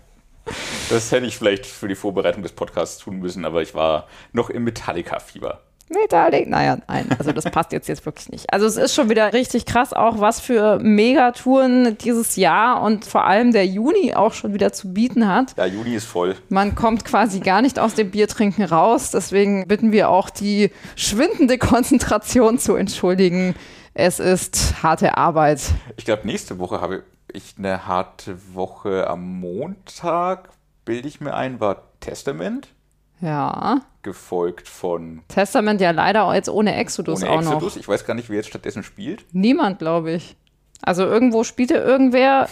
[0.89, 4.49] Das hätte ich vielleicht für die Vorbereitung des Podcasts tun müssen, aber ich war noch
[4.49, 5.62] im Metallica-Fieber.
[5.89, 8.54] Metallica, naja, nein, also das passt jetzt, jetzt wirklich nicht.
[8.54, 13.25] Also es ist schon wieder richtig krass, auch was für Megatouren dieses Jahr und vor
[13.25, 15.58] allem der Juni auch schon wieder zu bieten hat.
[15.58, 16.36] Ja, Juni ist voll.
[16.49, 21.58] Man kommt quasi gar nicht aus dem Biertrinken raus, deswegen bitten wir auch die schwindende
[21.58, 23.56] Konzentration zu entschuldigen.
[23.95, 25.62] Es ist harte Arbeit.
[25.97, 30.49] Ich glaube, nächste Woche habe ich eine harte Woche am Montag,
[30.86, 32.67] bilde ich mir ein, war Testament.
[33.21, 33.82] Ja.
[34.01, 35.21] Gefolgt von.
[35.27, 37.75] Testament ja leider jetzt ohne Exodus ohne auch Exodus.
[37.75, 37.81] noch.
[37.81, 39.25] Ich weiß gar nicht, wer jetzt stattdessen spielt.
[39.33, 40.35] Niemand, glaube ich.
[40.81, 42.47] Also irgendwo spielte irgendwer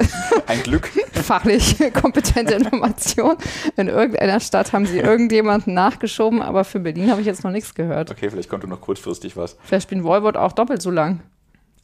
[0.48, 3.36] ein Glück fachlich kompetente Information.
[3.76, 7.74] In irgendeiner Stadt haben sie irgendjemanden nachgeschoben, aber für Berlin habe ich jetzt noch nichts
[7.74, 8.10] gehört.
[8.10, 9.56] Okay, vielleicht kommt noch kurzfristig was.
[9.62, 11.20] Vielleicht spielen Voivod auch doppelt so lang.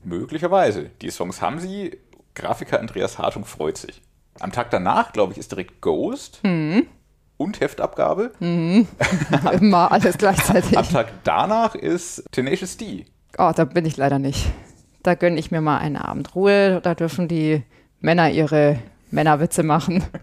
[0.03, 0.91] Möglicherweise.
[1.01, 1.97] Die Songs haben sie.
[2.35, 4.03] Grafiker Andreas Hartung freut sich.
[4.41, 6.41] Am Tag danach, glaube ich, ist direkt Ghost.
[6.43, 6.87] Mhm.
[7.37, 8.33] Und Heftabgabe.
[8.39, 8.87] Mhm.
[9.61, 10.79] Immer alles gleichzeitig.
[10.79, 13.07] Am Tag danach ist Tenacious D.
[13.39, 14.47] Oh, da bin ich leider nicht
[15.05, 16.81] da gönne ich mir mal einen Abend Ruhe.
[16.83, 17.63] Da dürfen die
[18.01, 18.81] Männer ihre
[19.13, 20.03] Männerwitze machen.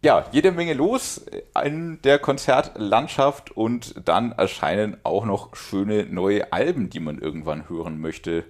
[0.00, 1.26] Ja, jede Menge los
[1.64, 7.98] in der Konzertlandschaft und dann erscheinen auch noch schöne neue Alben, die man irgendwann hören
[7.98, 8.44] möchte.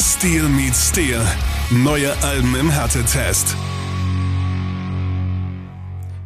[0.00, 1.20] Steel meets Steel.
[1.70, 3.54] Neue Alben im Härtetest.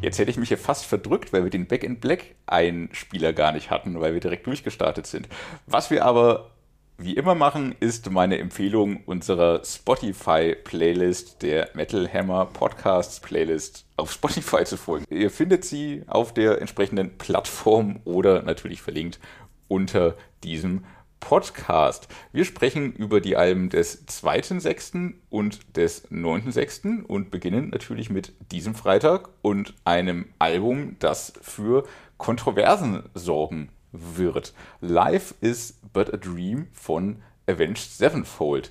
[0.00, 3.50] Jetzt hätte ich mich hier fast verdrückt, weil wir den Back in Black Einspieler gar
[3.50, 5.28] nicht hatten, weil wir direkt durchgestartet sind.
[5.66, 6.52] Was wir aber
[6.98, 14.64] wie immer machen, ist meine Empfehlung unserer Spotify-Playlist, der Metal Hammer Podcasts Playlist auf Spotify
[14.64, 15.04] zu folgen.
[15.10, 19.18] Ihr findet sie auf der entsprechenden Plattform oder natürlich verlinkt
[19.66, 20.97] unter diesem Podcast.
[21.20, 25.14] Wir sprechen über die Alben des 2.6.
[25.28, 27.04] und des 9.6.
[27.04, 34.54] und beginnen natürlich mit diesem Freitag und einem Album, das für Kontroversen sorgen wird.
[34.80, 38.70] Life is but a Dream von Avenged Sevenfold.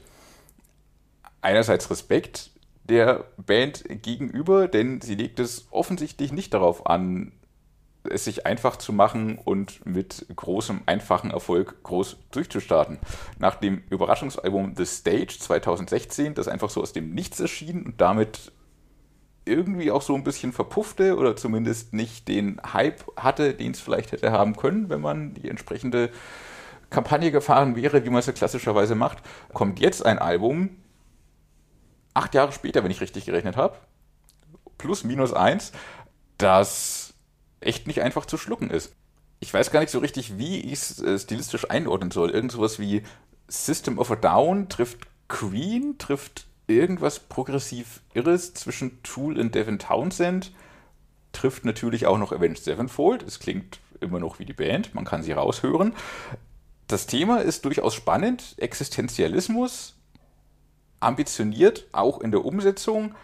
[1.42, 2.52] Einerseits Respekt
[2.84, 7.34] der Band gegenüber, denn sie legt es offensichtlich nicht darauf an,
[8.10, 13.00] es sich einfach zu machen und mit großem, einfachen Erfolg groß durchzustarten.
[13.40, 18.52] Nach dem Überraschungsalbum The Stage 2016, das einfach so aus dem Nichts erschien und damit
[19.46, 24.12] irgendwie auch so ein bisschen verpuffte oder zumindest nicht den Hype hatte, den es vielleicht
[24.12, 26.12] hätte haben können, wenn man die entsprechende
[26.90, 29.20] Kampagne gefahren wäre, wie man es ja klassischerweise macht,
[29.54, 30.70] kommt jetzt ein Album,
[32.14, 33.78] acht Jahre später, wenn ich richtig gerechnet habe,
[34.78, 35.72] plus minus eins,
[36.38, 37.07] das
[37.60, 38.94] echt nicht einfach zu schlucken ist.
[39.40, 42.32] Ich weiß gar nicht so richtig, wie ich es äh, stilistisch einordnen soll.
[42.32, 43.04] Irgend sowas wie
[43.48, 50.52] System of a Down trifft Queen, trifft irgendwas progressiv Irres zwischen Tool und Devin Townsend,
[51.32, 53.24] trifft natürlich auch noch Avenged Sevenfold.
[53.24, 55.94] Es klingt immer noch wie die Band, man kann sie raushören.
[56.88, 58.56] Das Thema ist durchaus spannend.
[58.58, 59.96] Existenzialismus,
[61.00, 63.16] ambitioniert, auch in der Umsetzung.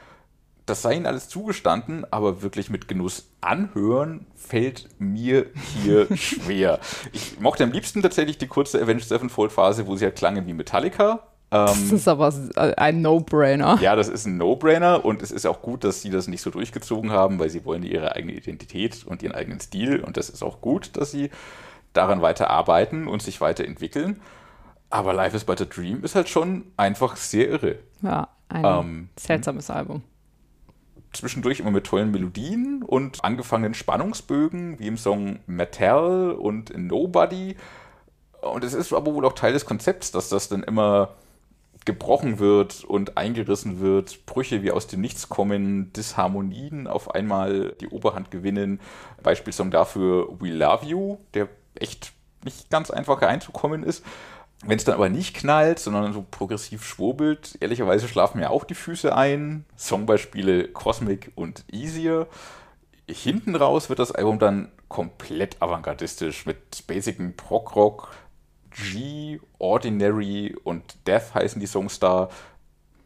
[0.65, 6.79] Das sei ihnen alles zugestanden, aber wirklich mit Genuss anhören fällt mir hier schwer.
[7.11, 10.53] Ich mochte am liebsten tatsächlich die kurze Avenged Sevenfold Phase, wo sie halt klangen wie
[10.53, 11.19] Metallica.
[11.49, 12.33] Das Ähm, ist aber
[12.77, 13.77] ein No-Brainer.
[13.81, 16.49] ja, das ist ein No-Brainer und es ist auch gut, dass sie das nicht so
[16.49, 20.41] durchgezogen haben, weil sie wollen ihre eigene Identität und ihren eigenen Stil und das ist
[20.43, 21.29] auch gut, dass sie
[21.91, 24.21] daran weiter arbeiten und sich weiterentwickeln.
[24.89, 27.75] Aber Life is But a Dream ist halt schon einfach sehr irre.
[28.01, 30.01] Ja, ein Ähm, seltsames Album.
[31.13, 37.55] Zwischendurch immer mit tollen Melodien und angefangenen Spannungsbögen, wie im Song Metal und Nobody.
[38.41, 41.15] Und es ist aber wohl auch Teil des Konzepts, dass das dann immer
[41.85, 47.89] gebrochen wird und eingerissen wird, Brüche wie aus dem Nichts kommen, Disharmonien auf einmal die
[47.89, 48.79] Oberhand gewinnen.
[49.21, 54.03] Beispielsong dafür We Love You, der echt nicht ganz einfach einzukommen ist.
[54.65, 58.75] Wenn es dann aber nicht knallt, sondern so progressiv schwurbelt, ehrlicherweise schlafen mir auch die
[58.75, 59.65] Füße ein.
[59.75, 62.27] Songbeispiele Cosmic und Easier.
[63.09, 68.13] Hinten raus wird das Album dann komplett avantgardistisch mit basicem Prog-Rock,
[68.71, 72.29] G, Ordinary und Death heißen die Songs da.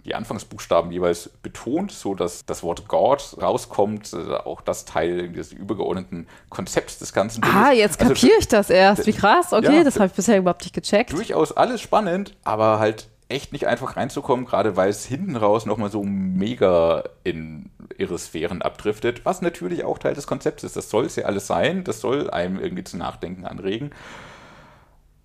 [0.08, 5.52] Die Anfangsbuchstaben jeweils betont, so dass das Wort God rauskommt, äh, auch das Teil des
[5.52, 9.06] übergeordneten Konzepts des ganzen Ah, jetzt Also kapiere ich das erst.
[9.06, 9.52] Wie krass.
[9.52, 11.12] Okay, Ja, das habe ich bisher überhaupt nicht gecheckt.
[11.12, 15.92] durchaus alles spannend, aber halt echt nicht einfach reinzukommen, gerade weil es hinten raus nochmal
[15.92, 20.78] so mega in ihre Sphären abdriftet, was natürlich auch Teil des Konzepts ist.
[20.78, 23.92] Das soll es ja alles sein, das soll einem irgendwie zu Nachdenken anregen.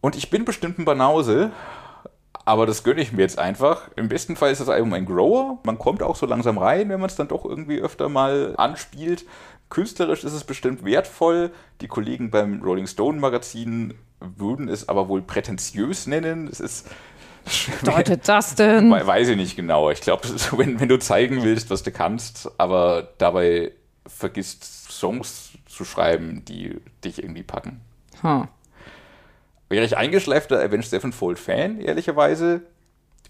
[0.01, 1.53] Und ich bin bestimmt ein Banause,
[2.45, 3.89] aber das gönne ich mir jetzt einfach.
[3.97, 5.59] Im besten Fall ist das Album ein Grower.
[5.65, 9.25] Man kommt auch so langsam rein, wenn man es dann doch irgendwie öfter mal anspielt.
[9.69, 11.51] Künstlerisch ist es bestimmt wertvoll.
[11.81, 16.49] Die Kollegen beim Rolling Stone Magazin würden es aber wohl prätentiös nennen.
[16.51, 16.89] Es ist.
[17.81, 18.91] Bedeutet das denn?
[18.91, 19.91] We- Weiß ich nicht genau.
[19.91, 23.73] Ich glaube, wenn, wenn du zeigen willst, was du kannst, aber dabei
[24.07, 27.81] vergisst, Songs zu schreiben, die dich irgendwie packen.
[28.21, 28.47] Hm.
[29.73, 32.61] Wäre ich eingeschleifter Avenged Sevenfold-Fan, ehrlicherweise,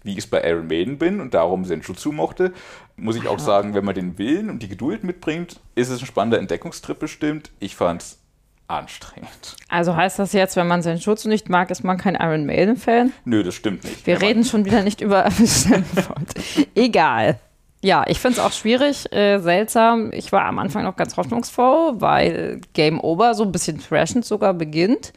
[0.03, 2.51] wie ich es bei Iron Maiden bin und darum Senjutsu mochte,
[2.97, 6.05] muss ich auch sagen, wenn man den Willen und die Geduld mitbringt, ist es ein
[6.05, 7.51] spannender Entdeckungstrip bestimmt.
[7.61, 8.19] Ich fand's
[8.67, 9.55] anstrengend.
[9.69, 13.13] Also heißt das jetzt, wenn man seinen Schutz nicht mag, ist man kein Iron Maiden-Fan?
[13.23, 14.05] Nö, das stimmt nicht.
[14.05, 16.27] Wir reden schon wieder nicht über Stanford.
[16.75, 17.39] Egal.
[17.81, 20.11] Ja, ich finde es auch schwierig, äh, seltsam.
[20.11, 24.53] Ich war am Anfang noch ganz hoffnungsvoll, weil Game Over so ein bisschen thrashend sogar
[24.53, 25.13] beginnt.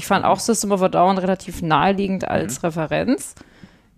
[0.00, 3.34] Ich fand auch System of a Down relativ naheliegend als Referenz.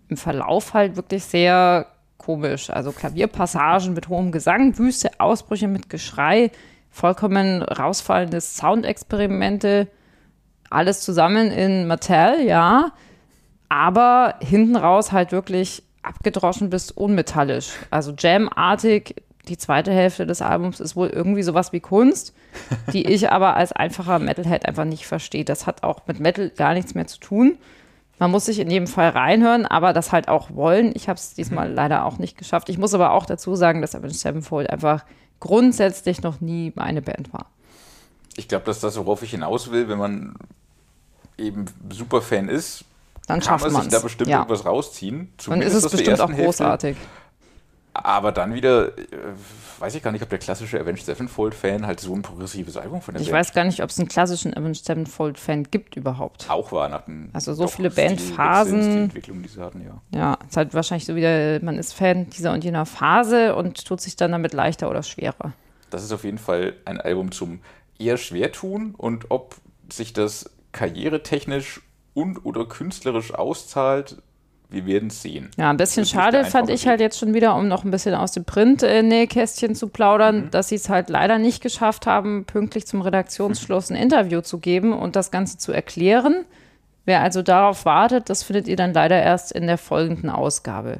[0.08, 1.86] Im Verlauf halt wirklich sehr
[2.18, 2.70] komisch.
[2.70, 6.50] Also Klavierpassagen mit hohem Gesang, wüste Ausbrüche mit Geschrei,
[6.90, 9.86] vollkommen rausfallende Soundexperimente.
[10.70, 12.92] Alles zusammen in Mattel, ja
[13.72, 17.70] aber hinten raus halt wirklich abgedroschen bis unmetallisch.
[17.90, 19.22] Also Jam-artig.
[19.48, 22.32] Die zweite Hälfte des Albums ist wohl irgendwie sowas wie Kunst,
[22.92, 25.44] die ich aber als einfacher Metalhead einfach nicht verstehe.
[25.44, 27.58] Das hat auch mit Metal gar nichts mehr zu tun.
[28.18, 30.92] Man muss sich in jedem Fall reinhören, aber das halt auch wollen.
[30.94, 32.68] Ich habe es diesmal leider auch nicht geschafft.
[32.68, 35.04] Ich muss aber auch dazu sagen, dass Avenged Sevenfold einfach
[35.40, 37.46] grundsätzlich noch nie meine Band war.
[38.36, 40.36] Ich glaube, dass das, worauf ich hinaus will, wenn man
[41.36, 42.84] eben Superfan ist,
[43.26, 44.38] Dann kann schafft man sich da bestimmt ja.
[44.38, 45.18] irgendwas rausziehen.
[45.18, 46.96] Dann Zumindest ist es bestimmt auch ersten Hälfte.
[47.94, 49.02] Aber dann wieder, äh,
[49.78, 53.14] weiß ich gar nicht, ob der klassische Avenged Sevenfold-Fan halt so ein progressives Album von
[53.14, 56.48] der Ich Band weiß gar nicht, ob es einen klassischen Avenged Sevenfold-Fan gibt überhaupt.
[56.48, 58.80] auch war nach dem Also so viele Bandphasen.
[58.80, 60.00] Stilentwicklung, die sie hatten, ja.
[60.18, 64.00] Ja, ist halt wahrscheinlich so wieder, man ist Fan dieser und jener Phase und tut
[64.00, 65.52] sich dann damit leichter oder schwerer.
[65.90, 67.60] Das ist auf jeden Fall ein Album zum
[67.98, 69.56] eher schwer tun und ob
[69.90, 71.82] sich das karrieretechnisch
[72.14, 74.22] und oder künstlerisch auszahlt,
[74.72, 75.50] wir werden es sehen.
[75.56, 78.32] Ja, ein bisschen schade fand ich halt jetzt schon wieder, um noch ein bisschen aus
[78.32, 83.90] dem Print-Nähkästchen zu plaudern, dass sie es halt leider nicht geschafft haben, pünktlich zum Redaktionsschluss
[83.90, 86.44] ein Interview zu geben und das Ganze zu erklären.
[87.04, 90.98] Wer also darauf wartet, das findet ihr dann leider erst in der folgenden Ausgabe.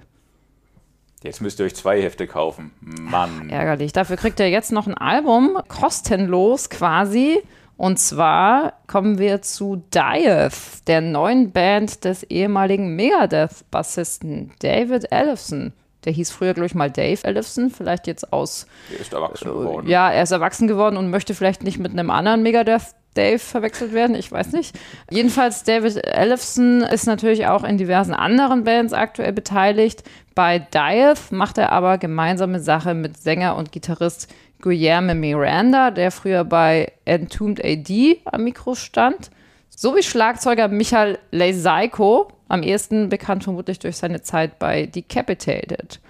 [1.23, 2.73] Jetzt müsst ihr euch zwei Hefte kaufen.
[2.81, 3.49] Mann.
[3.49, 3.93] Ärgerlich.
[3.93, 7.41] Dafür kriegt ihr jetzt noch ein Album, kostenlos quasi.
[7.83, 15.73] Und zwar kommen wir zu Dieth, der neuen Band des ehemaligen Megadeth-Bassisten David Ellefson.
[16.05, 18.69] Der hieß früher, glaube ich, mal Dave Ellefson, vielleicht jetzt aus.
[18.93, 19.89] Er ist erwachsen geworden.
[19.89, 23.93] Ja, er ist erwachsen geworden und möchte vielleicht nicht mit einem anderen Megadeth Dave verwechselt
[23.93, 24.79] werden, ich weiß nicht.
[25.11, 30.05] Jedenfalls, David Ellefson ist natürlich auch in diversen anderen Bands aktuell beteiligt.
[30.37, 34.33] Bei Dieth macht er aber gemeinsame Sache mit Sänger und Gitarrist
[34.63, 39.31] Guillermo Miranda, der früher bei Entombed AD am Mikro stand,
[39.69, 46.01] sowie Schlagzeuger Michael Leiseiko, am ehesten bekannt vermutlich durch seine Zeit bei Decapitated.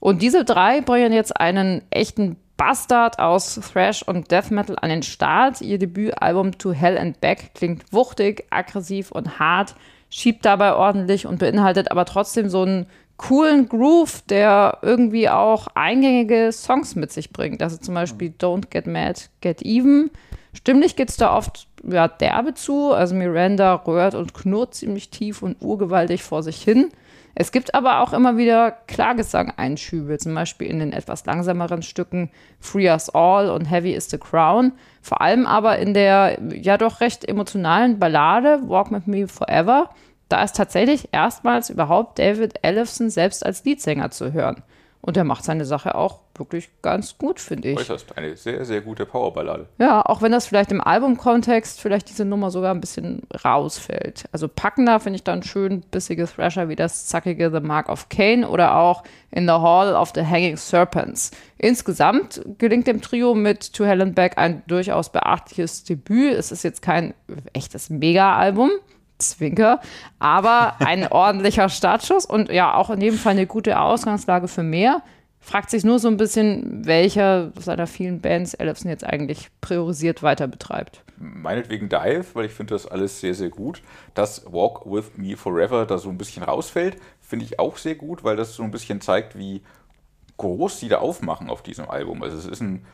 [0.00, 5.02] Und diese drei bringen jetzt einen echten Bastard aus Thrash und Death Metal an den
[5.02, 5.60] Start.
[5.60, 9.74] Ihr Debütalbum To Hell and Back klingt wuchtig, aggressiv und hart,
[10.10, 12.86] schiebt dabei ordentlich und beinhaltet aber trotzdem so einen
[13.22, 17.62] coolen Groove, der irgendwie auch eingängige Songs mit sich bringt.
[17.62, 20.10] Also zum Beispiel Don't Get Mad, Get Even.
[20.54, 22.92] Stimmlich geht es da oft ja, derbe zu.
[22.92, 26.90] Also Miranda röhrt und knurrt ziemlich tief und urgewaltig vor sich hin.
[27.34, 32.90] Es gibt aber auch immer wieder Klagesang-Einschübe, zum Beispiel in den etwas langsameren Stücken Free
[32.90, 34.72] Us All und Heavy is the Crown.
[35.00, 39.90] Vor allem aber in der ja doch recht emotionalen Ballade Walk with Me Forever.
[40.32, 44.62] Da ist tatsächlich erstmals überhaupt David Ellefson selbst als Leadsänger zu hören.
[45.02, 47.78] Und er macht seine Sache auch wirklich ganz gut, finde ich.
[47.78, 49.66] Äußerst eine sehr, sehr gute Powerballade.
[49.78, 54.24] Ja, auch wenn das vielleicht im Albumkontext vielleicht diese Nummer sogar ein bisschen rausfällt.
[54.32, 58.42] Also packender finde ich dann schön bissige Thrasher wie das zackige The Mark of Cain
[58.42, 61.30] oder auch In the Hall of the Hanging Serpents.
[61.58, 66.32] Insgesamt gelingt dem Trio mit To Helen Back ein durchaus beachtliches Debüt.
[66.32, 67.12] Es ist jetzt kein
[67.52, 68.70] echtes Mega-Album,
[69.30, 69.80] Zwinker,
[70.18, 75.02] aber ein ordentlicher Startschuss und ja, auch in jedem Fall eine gute Ausgangslage für mehr.
[75.44, 80.46] Fragt sich nur so ein bisschen, welcher seiner vielen Bands Ellefson jetzt eigentlich priorisiert weiter
[80.46, 81.02] betreibt.
[81.16, 83.82] Meinetwegen Dive, weil ich finde das alles sehr, sehr gut.
[84.14, 88.22] Dass Walk With Me Forever da so ein bisschen rausfällt, finde ich auch sehr gut,
[88.22, 89.62] weil das so ein bisschen zeigt, wie
[90.36, 92.22] groß sie da aufmachen auf diesem Album.
[92.22, 92.84] Also es ist ein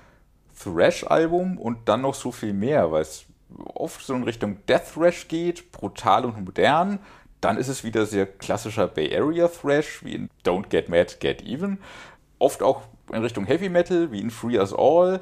[0.58, 3.26] Thrash-Album und dann noch so viel mehr, weil es
[3.74, 6.98] oft so in Richtung Death Thrash geht, brutal und modern.
[7.40, 11.42] Dann ist es wieder sehr klassischer Bay Area Thrash, wie in Don't Get Mad, Get
[11.42, 11.78] Even.
[12.38, 12.82] Oft auch
[13.12, 15.20] in Richtung Heavy Metal, wie in Free Us All.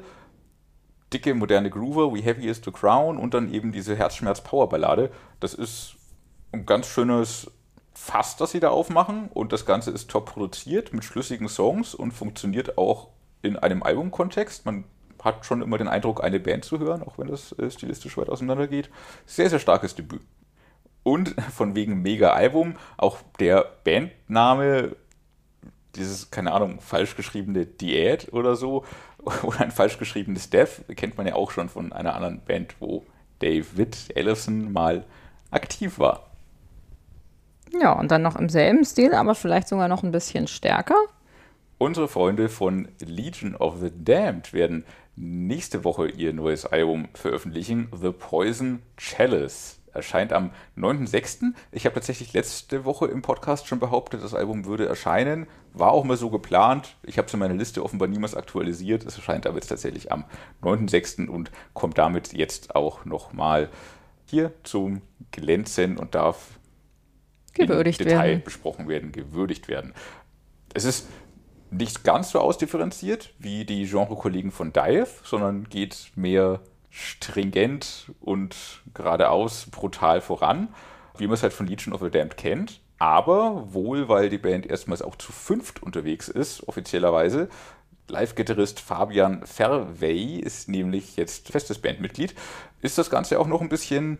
[1.13, 3.17] Dicke, moderne Groover, wie Heavy is the Crown.
[3.17, 5.11] Und dann eben diese Herzschmerz-Power-Ballade.
[5.39, 5.95] Das ist
[6.51, 7.51] ein ganz schönes
[7.93, 9.29] Fass, das sie da aufmachen.
[9.33, 13.09] Und das Ganze ist top produziert mit schlüssigen Songs und funktioniert auch
[13.41, 14.65] in einem Albumkontext.
[14.65, 14.83] Man
[15.27, 18.29] hat schon immer den Eindruck, eine Band zu hören, auch wenn das äh, stilistisch weit
[18.29, 18.89] auseinander geht.
[19.25, 20.21] Sehr, sehr starkes Debüt.
[21.03, 24.95] Und von wegen Mega-Album, auch der Bandname,
[25.95, 28.83] dieses, keine Ahnung, falsch geschriebene Diät oder so,
[29.43, 33.05] oder ein falsch geschriebenes Death, kennt man ja auch schon von einer anderen Band, wo
[33.39, 35.05] David Ellison mal
[35.51, 36.27] aktiv war.
[37.81, 40.95] Ja, und dann noch im selben Stil, aber vielleicht sogar noch ein bisschen stärker.
[41.77, 44.83] Unsere Freunde von Legion of the Damned werden
[45.17, 47.89] nächste Woche ihr neues Album veröffentlichen.
[47.99, 51.53] The Poison Chalice erscheint am 9.6.
[51.71, 55.47] Ich habe tatsächlich letzte Woche im Podcast schon behauptet, das Album würde erscheinen.
[55.73, 56.95] War auch mal so geplant.
[57.03, 59.05] Ich habe es in meiner Liste offenbar niemals aktualisiert.
[59.05, 60.23] Es erscheint aber jetzt tatsächlich am
[60.61, 61.27] 9.6.
[61.27, 63.69] und kommt damit jetzt auch nochmal
[64.25, 65.01] hier zum
[65.31, 66.59] Glänzen und darf
[67.53, 68.43] gewürdigt im Detail werden.
[68.43, 69.93] besprochen werden, gewürdigt werden.
[70.73, 71.07] Es ist
[71.71, 78.55] nicht ganz so ausdifferenziert wie die Genre-Kollegen von Dive, sondern geht mehr stringent und
[78.93, 80.69] geradeaus brutal voran,
[81.17, 82.81] wie man es halt von Legion of the Damned kennt.
[82.99, 87.49] Aber wohl, weil die Band erstmals auch zu fünft unterwegs ist, offiziellerweise.
[88.09, 92.33] Live-Gitarrist Fabian Verwey ist nämlich jetzt festes Bandmitglied.
[92.81, 94.17] Ist das Ganze auch noch ein bisschen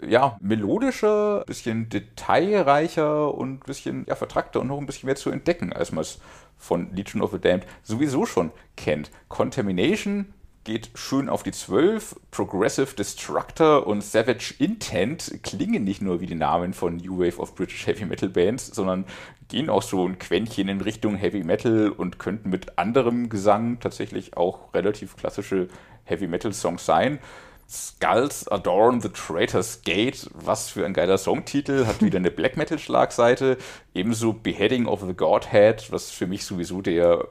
[0.00, 5.72] ja, melodischer, bisschen detailreicher und bisschen ja, vertrackter und noch ein bisschen mehr zu entdecken,
[5.72, 6.18] als man es
[6.56, 9.10] von Legion of the Damned sowieso schon kennt.
[9.28, 10.32] Contamination
[10.64, 12.16] geht schön auf die 12.
[12.32, 17.54] Progressive Destructor und Savage Intent klingen nicht nur wie die Namen von New Wave of
[17.54, 19.04] British Heavy Metal Bands, sondern
[19.48, 24.36] gehen auch so ein Quäntchen in Richtung Heavy Metal und könnten mit anderem Gesang tatsächlich
[24.36, 25.68] auch relativ klassische
[26.02, 27.20] Heavy Metal Songs sein.
[27.68, 32.78] Skulls Adorn the Traitor's Gate, was für ein geiler Songtitel, hat wieder eine Black Metal
[32.78, 33.58] Schlagseite.
[33.94, 37.26] Ebenso Beheading of the Godhead, was für mich sowieso der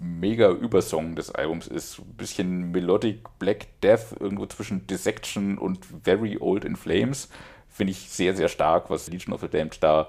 [0.00, 1.98] mega Übersong des Albums ist.
[1.98, 7.28] Ein bisschen Melodic Black Death, irgendwo zwischen Dissection und Very Old in Flames.
[7.68, 10.08] Finde ich sehr, sehr stark, was Legion of the Damned da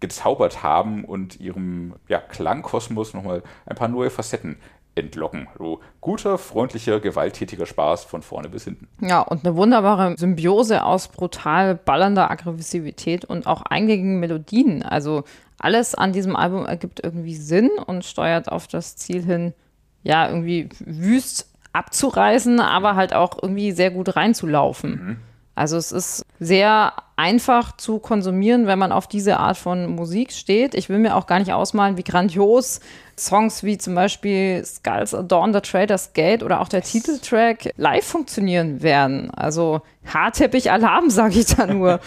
[0.00, 4.58] gezaubert haben und ihrem ja, Klangkosmos nochmal ein paar neue Facetten
[4.94, 5.48] entlocken.
[5.58, 8.88] So guter, freundlicher, gewalttätiger Spaß von vorne bis hinten.
[9.00, 14.82] Ja, und eine wunderbare Symbiose aus brutal ballernder Aggressivität und auch eingängigen Melodien.
[14.82, 15.24] Also
[15.58, 19.54] alles an diesem Album ergibt irgendwie Sinn und steuert auf das Ziel hin,
[20.02, 24.90] ja, irgendwie wüst abzureißen, aber halt auch irgendwie sehr gut reinzulaufen.
[24.90, 25.16] Mhm.
[25.54, 30.74] Also es ist sehr einfach zu konsumieren, wenn man auf diese Art von Musik steht.
[30.74, 32.80] Ich will mir auch gar nicht ausmalen, wie grandios
[33.18, 38.82] Songs wie zum Beispiel Skulls Adorn the Trader's Gate oder auch der Titeltrack live funktionieren
[38.82, 39.30] werden.
[39.30, 42.00] Also Haarteppich-Alarm, sage ich da nur.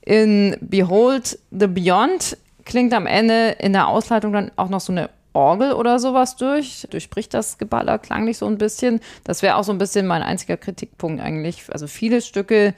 [0.00, 5.10] In Behold the Beyond klingt am Ende in der Ausleitung dann auch noch so eine
[5.36, 9.00] Orgel oder sowas durch, durchbricht das Geballer klanglich so ein bisschen.
[9.22, 11.64] Das wäre auch so ein bisschen mein einziger Kritikpunkt eigentlich.
[11.70, 12.74] Also viele Stücke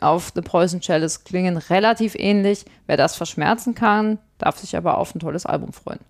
[0.00, 2.64] auf The Poison Chalice klingen relativ ähnlich.
[2.86, 6.00] Wer das verschmerzen kann, darf sich aber auf ein tolles Album freuen.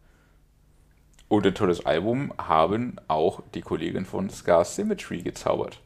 [1.27, 5.81] Und ein tolles Album haben auch die Kollegen von Scar Symmetry gezaubert.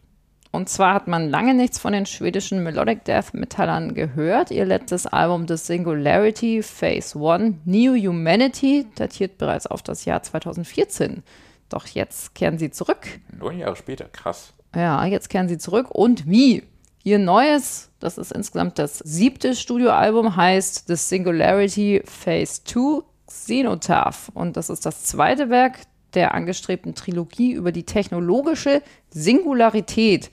[0.53, 4.51] Und zwar hat man lange nichts von den schwedischen Melodic Death Metallern gehört.
[4.51, 11.23] Ihr letztes Album The Singularity Phase 1 New Humanity datiert bereits auf das Jahr 2014.
[11.71, 13.07] Doch jetzt kehren sie zurück.
[13.35, 14.53] Neun Jahre später, krass.
[14.75, 15.91] Ja, jetzt kehren sie zurück.
[15.91, 16.65] Und wie?
[17.03, 24.31] Ihr neues, das ist insgesamt das siebte Studioalbum, heißt The Singularity Phase 2 Xenotaph.
[24.35, 25.79] Und das ist das zweite Werk
[26.15, 30.31] der angestrebten Trilogie über die technologische Singularität.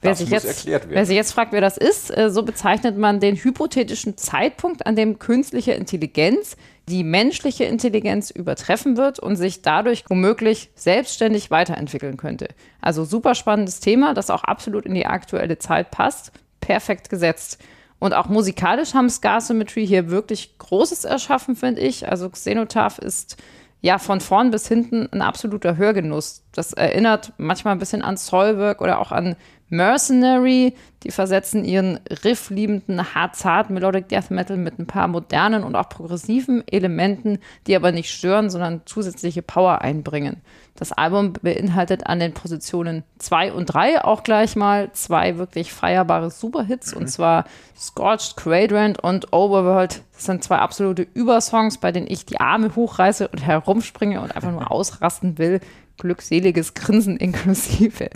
[0.00, 3.36] Wer sich, jetzt, wer sich, jetzt, fragt, wer das ist, äh, so bezeichnet man den
[3.36, 6.56] hypothetischen Zeitpunkt, an dem künstliche Intelligenz
[6.88, 12.48] die menschliche Intelligenz übertreffen wird und sich dadurch womöglich selbstständig weiterentwickeln könnte.
[12.80, 16.32] Also super spannendes Thema, das auch absolut in die aktuelle Zeit passt.
[16.60, 17.58] Perfekt gesetzt.
[18.00, 22.08] Und auch musikalisch haben Scar Symmetry hier wirklich Großes erschaffen, finde ich.
[22.08, 23.36] Also Xenotaph ist
[23.82, 26.44] ja von vorn bis hinten ein absoluter Hörgenuss.
[26.52, 29.36] Das erinnert manchmal ein bisschen an Soulwork oder auch an
[29.72, 30.74] Mercenary.
[31.02, 36.62] Die versetzen ihren riffliebenden hart Melodic Death Metal mit ein paar modernen und auch progressiven
[36.68, 40.42] Elementen, die aber nicht stören, sondern zusätzliche Power einbringen.
[40.76, 46.30] Das Album beinhaltet an den Positionen 2 und 3 auch gleich mal zwei wirklich feierbare
[46.30, 47.02] Superhits mhm.
[47.02, 47.44] und zwar
[47.76, 50.02] Scorched Quadrant und Overworld.
[50.12, 54.52] Das sind zwei absolute Übersongs, bei denen ich die Arme hochreiße und herumspringe und einfach
[54.52, 55.60] nur ausrasten will
[55.98, 58.10] glückseliges Grinsen inklusive.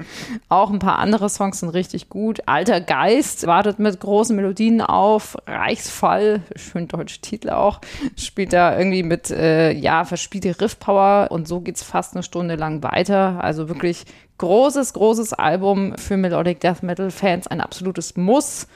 [0.48, 2.40] Auch ein paar andere Songs sind richtig gut.
[2.46, 5.36] Alter Geist wartet mit großen Melodien auf.
[5.46, 7.80] Reichsfall, schön deutsche Titel auch,
[8.16, 12.56] spielt da irgendwie mit, äh, ja, verspielte Riffpower und so geht es fast eine Stunde
[12.56, 13.42] lang weiter.
[13.42, 14.04] Also wirklich
[14.38, 18.66] großes, großes Album für Melodic Death Metal Fans, ein absolutes Muss.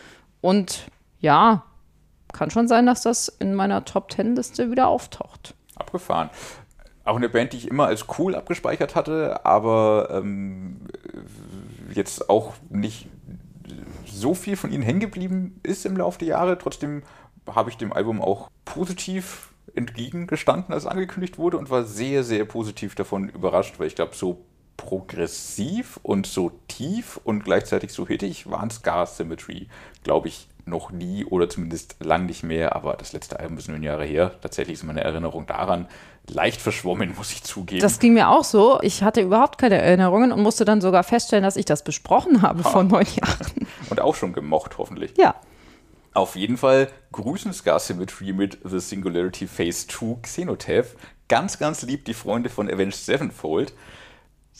[0.40, 0.86] Und
[1.20, 1.64] ja,
[2.32, 5.54] kann schon sein, dass das in meiner Top 10 Liste wieder auftaucht.
[5.76, 6.30] Abgefahren
[7.04, 10.80] auch eine Band, die ich immer als cool abgespeichert hatte, aber ähm,
[11.94, 13.08] jetzt auch nicht
[14.06, 16.58] so viel von ihnen hängen geblieben ist im Laufe der Jahre.
[16.58, 17.02] Trotzdem
[17.46, 22.94] habe ich dem Album auch positiv entgegengestanden, als angekündigt wurde und war sehr, sehr positiv
[22.94, 24.44] davon überrascht, weil ich glaube, so
[24.76, 29.68] progressiv und so tief und gleichzeitig so hittig waren Scar Symmetry,
[30.02, 33.76] glaube ich, noch nie oder zumindest lang nicht mehr, aber das letzte Album ist nur
[33.76, 34.32] ein Jahre her.
[34.40, 35.88] Tatsächlich ist meine Erinnerung daran
[36.28, 37.82] leicht verschwommen, muss ich zugeben.
[37.82, 38.78] Das ging mir auch so.
[38.82, 42.64] Ich hatte überhaupt keine Erinnerungen und musste dann sogar feststellen, dass ich das besprochen habe
[42.64, 42.70] ha.
[42.70, 43.66] vor neun Jahren.
[43.90, 45.14] Und auch schon gemocht, hoffentlich.
[45.18, 45.34] Ja.
[46.12, 50.96] Auf jeden Fall grüßen Scar Symmetry mit The Singularity Phase 2 Xenotaph.
[51.28, 53.72] Ganz, ganz lieb die Freunde von Avenged Sevenfold.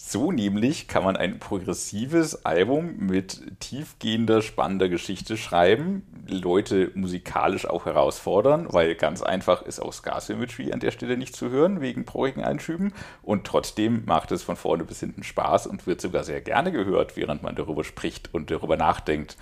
[0.02, 7.84] So nämlich kann man ein progressives Album mit tiefgehender, spannender Geschichte schreiben, Leute musikalisch auch
[7.84, 12.06] herausfordern, weil ganz einfach ist auch Scar Symmetry an der Stelle nicht zu hören, wegen
[12.06, 12.92] prorigen Einschüben.
[13.22, 17.16] Und trotzdem macht es von vorne bis hinten Spaß und wird sogar sehr gerne gehört,
[17.16, 19.36] während man darüber spricht und darüber nachdenkt,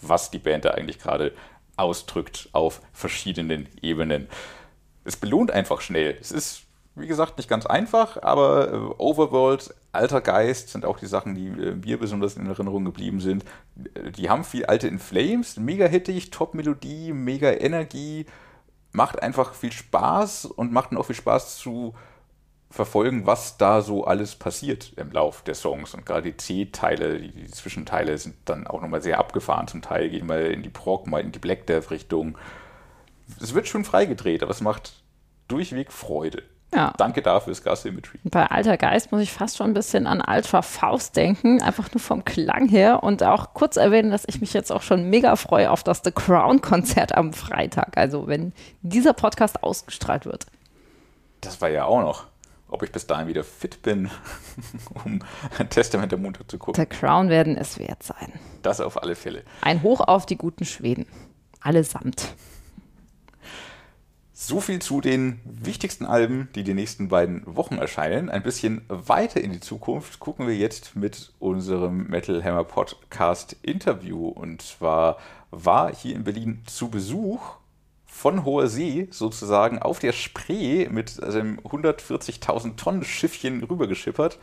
[0.00, 1.32] was die Band da eigentlich gerade
[1.76, 4.28] ausdrückt auf verschiedenen Ebenen.
[5.02, 6.16] Es belohnt einfach schnell.
[6.20, 6.64] Es ist
[6.96, 11.46] wie gesagt, nicht ganz einfach, aber äh, Overworld, Alter Geist sind auch die Sachen, die
[11.46, 13.44] äh, mir besonders in Erinnerung geblieben sind.
[14.16, 18.26] Die haben viel alte In Flames, mega hittig, Top-Melodie, mega Energie,
[18.92, 21.94] macht einfach viel Spaß und macht auch viel Spaß zu
[22.70, 25.94] verfolgen, was da so alles passiert im Lauf der Songs.
[25.94, 29.68] Und gerade die C-Teile, die, die, Zwischenteile sind dann auch nochmal sehr abgefahren.
[29.68, 32.36] Zum Teil gehen mal in die Prog, mal in die Black Death Richtung.
[33.40, 35.04] Es wird schon freigedreht, aber es macht
[35.46, 36.42] durchweg Freude.
[36.74, 36.92] Ja.
[36.96, 38.18] Danke dafür, Scar Symmetry.
[38.24, 42.00] Bei Alter Geist muss ich fast schon ein bisschen an Ultra Faust denken, einfach nur
[42.00, 45.70] vom Klang her und auch kurz erwähnen, dass ich mich jetzt auch schon mega freue
[45.70, 48.52] auf das The Crown Konzert am Freitag, also wenn
[48.82, 50.46] dieser Podcast ausgestrahlt wird.
[51.40, 52.24] Das war ja auch noch,
[52.68, 54.10] ob ich bis dahin wieder fit bin,
[55.04, 55.20] um
[55.70, 56.82] Testament der Montag zu gucken.
[56.82, 58.32] The Crown werden es wert sein.
[58.62, 59.44] Das auf alle Fälle.
[59.60, 61.06] Ein Hoch auf die guten Schweden.
[61.60, 62.34] Allesamt.
[64.36, 68.28] So viel zu den wichtigsten Alben, die die nächsten beiden Wochen erscheinen.
[68.28, 74.26] Ein bisschen weiter in die Zukunft gucken wir jetzt mit unserem Metal Hammer Podcast Interview.
[74.26, 75.18] Und zwar
[75.52, 77.58] war hier in Berlin zu Besuch
[78.06, 84.40] von hoher See sozusagen auf der Spree mit seinem 140.000 Tonnen Schiffchen rübergeschippert.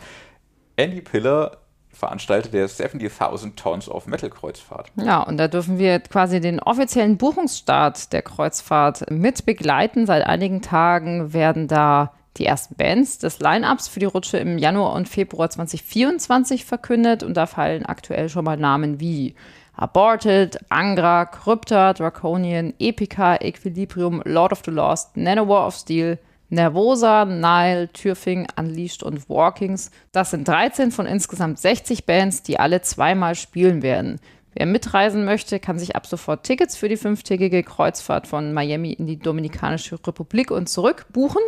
[0.78, 1.58] Andy Piller,
[1.94, 4.92] Veranstalter der 70.000 Tons of Metal Kreuzfahrt.
[4.96, 10.06] Ja, und da dürfen wir quasi den offiziellen Buchungsstart der Kreuzfahrt mit begleiten.
[10.06, 14.94] Seit einigen Tagen werden da die ersten Bands des Line-Ups für die Rutsche im Januar
[14.94, 19.36] und Februar 2024 verkündet und da fallen aktuell schon mal Namen wie
[19.76, 26.20] Aborted, Angra, Krypta, Draconian, Epica, Equilibrium, Lord of the Lost, Nanowar of Steel,
[26.52, 29.90] Nervosa, Nile, Türfing, Unleashed und Walkings.
[30.12, 34.20] Das sind 13 von insgesamt 60 Bands, die alle zweimal spielen werden.
[34.54, 39.08] Wer mitreisen möchte, kann sich ab sofort Tickets für die fünftägige Kreuzfahrt von Miami in
[39.08, 41.42] die Dominikanische Republik und zurück buchen.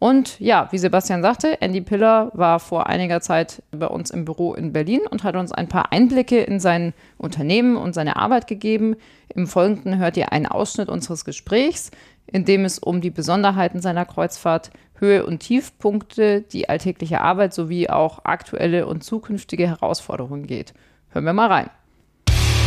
[0.00, 4.52] Und ja, wie Sebastian sagte, Andy Piller war vor einiger Zeit bei uns im Büro
[4.52, 8.96] in Berlin und hat uns ein paar Einblicke in sein Unternehmen und seine Arbeit gegeben.
[9.34, 11.90] Im Folgenden hört ihr einen Ausschnitt unseres Gesprächs
[12.26, 17.88] in dem es um die Besonderheiten seiner Kreuzfahrt, Höhe und Tiefpunkte, die alltägliche Arbeit sowie
[17.88, 20.74] auch aktuelle und zukünftige Herausforderungen geht.
[21.10, 21.70] Hören wir mal rein.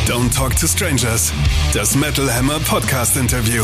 [0.05, 1.33] Don't Talk to Strangers,
[1.73, 3.63] das Metal Hammer Podcast Interview.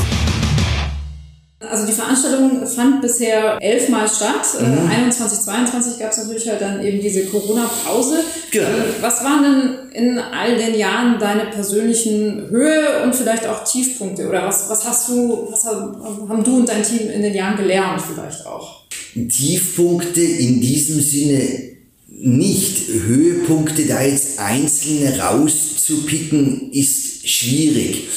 [1.69, 4.45] Also die Veranstaltung fand bisher elfmal statt.
[4.59, 4.89] Mhm.
[4.89, 8.19] 21, 22 gab es natürlich halt dann eben diese Corona-Pause.
[8.51, 8.67] Genau.
[9.01, 14.27] Was waren denn in all den Jahren deine persönlichen Höhe und vielleicht auch Tiefpunkte?
[14.27, 18.01] Oder was, was hast du, was haben du und dein Team in den Jahren gelernt
[18.01, 18.83] vielleicht auch?
[19.13, 21.73] Tiefpunkte in diesem Sinne
[22.07, 22.87] nicht.
[22.87, 28.07] Höhepunkte da jetzt einzelne rauszupicken ist schwierig.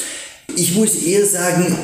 [0.55, 1.77] Ich muss eher sagen,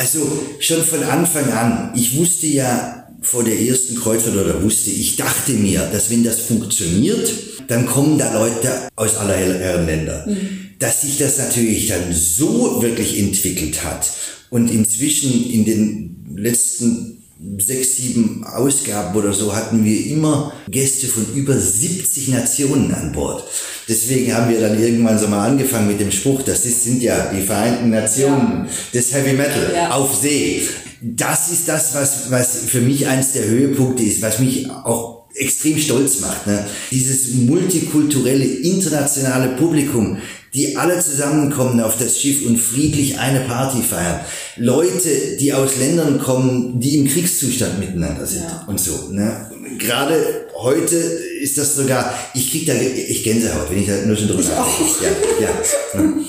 [0.00, 0.26] also
[0.60, 5.52] schon von Anfang an, ich wusste ja vor der ersten Kreuzfahrt oder wusste, ich dachte
[5.52, 7.30] mir, dass wenn das funktioniert,
[7.68, 10.24] dann kommen da Leute aus aller Herren Länder.
[10.26, 10.70] Mhm.
[10.78, 14.10] Dass sich das natürlich dann so wirklich entwickelt hat
[14.48, 17.19] und inzwischen in den letzten
[17.58, 23.44] sechs, sieben Ausgaben oder so hatten wir immer Gäste von über 70 Nationen an Bord.
[23.88, 27.42] Deswegen haben wir dann irgendwann so mal angefangen mit dem Spruch, das sind ja die
[27.42, 29.90] Vereinten Nationen des Heavy Metal ja.
[29.90, 30.62] auf See.
[31.00, 35.78] Das ist das, was, was für mich eins der Höhepunkte ist, was mich auch extrem
[35.78, 36.46] stolz macht.
[36.46, 36.66] Ne?
[36.90, 40.18] Dieses multikulturelle, internationale Publikum,
[40.54, 44.20] die alle zusammenkommen auf das Schiff und friedlich eine Party feiern.
[44.56, 48.64] Leute, die aus Ländern kommen, die im Kriegszustand miteinander sind ja.
[48.66, 49.10] und so.
[49.10, 49.50] Ne?
[49.80, 54.28] Gerade heute ist das sogar, ich krieg da ich Gänsehaut, wenn ich da nur schon
[54.28, 55.04] drüber nachdenke.
[55.40, 56.02] Ja, ja.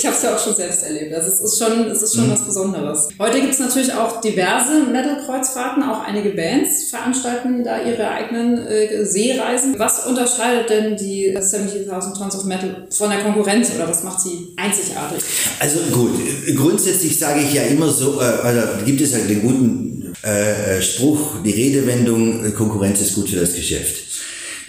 [0.00, 1.12] Ich habe es ja auch schon selbst erlebt.
[1.12, 2.32] Also es ist schon, es ist schon mhm.
[2.32, 3.08] was Besonderes.
[3.18, 9.04] Heute gibt es natürlich auch diverse Metal-Kreuzfahrten, auch einige Bands veranstalten da ihre eigenen äh,
[9.04, 9.78] Seereisen.
[9.78, 14.54] Was unterscheidet denn die 70.000 Tons of Metal von der Konkurrenz oder was macht sie
[14.56, 15.22] einzigartig?
[15.58, 16.18] Also gut,
[16.56, 20.82] grundsätzlich sage ich ja immer so, äh, also gibt es ja den guten äh, äh
[20.82, 23.96] Spruch, die Redewendung, äh, Konkurrenz ist gut für das Geschäft.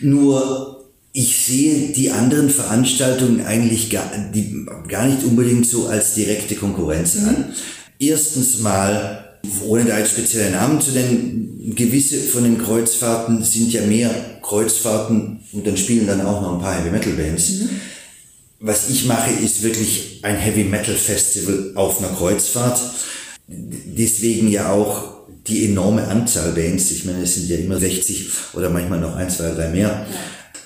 [0.02, 0.82] Nur
[1.14, 7.16] ich sehe die anderen Veranstaltungen eigentlich gar, die, gar nicht unbedingt so als direkte Konkurrenz
[7.16, 7.28] mhm.
[7.28, 7.54] an.
[7.99, 13.82] Erstens mal, ohne da jetzt spezielle Namen zu nennen, gewisse von den Kreuzfahrten sind ja
[13.82, 14.10] mehr
[14.41, 17.52] Kreuzfahrten und dann spielen dann auch noch ein paar Heavy Metal Bands.
[17.52, 17.70] Mhm.
[18.60, 22.80] Was ich mache, ist wirklich ein Heavy Metal Festival auf einer Kreuzfahrt.
[23.47, 25.11] Deswegen ja auch
[25.48, 26.92] die enorme Anzahl Bands.
[26.92, 29.88] Ich meine, es sind ja immer 60 oder manchmal noch ein, zwei, drei mehr.
[29.88, 30.08] Ja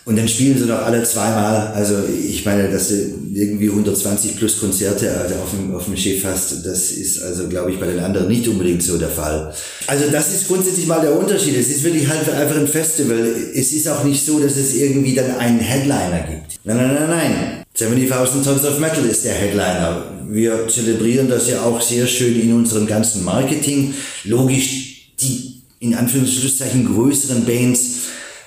[0.06, 1.74] und dann spielen sie noch alle zweimal.
[1.74, 2.94] Also ich meine, dass du
[3.34, 7.72] irgendwie 120 plus Konzerte also auf, dem, auf dem Schiff hast, das ist also, glaube
[7.72, 9.52] ich, bei den anderen nicht unbedingt so der Fall.
[9.88, 11.58] Also das ist grundsätzlich mal der Unterschied.
[11.58, 13.18] Es ist wirklich halt einfach ein Festival.
[13.56, 16.60] Es ist auch nicht so, dass es irgendwie dann einen Headliner gibt.
[16.64, 17.65] Nein, nein, nein, nein.
[17.78, 20.04] 70.000 Tons of Metal ist der Headliner.
[20.30, 23.94] Wir zelebrieren das ja auch sehr schön in unserem ganzen Marketing.
[24.24, 27.80] Logisch, die in Anführungszeichen größeren Bands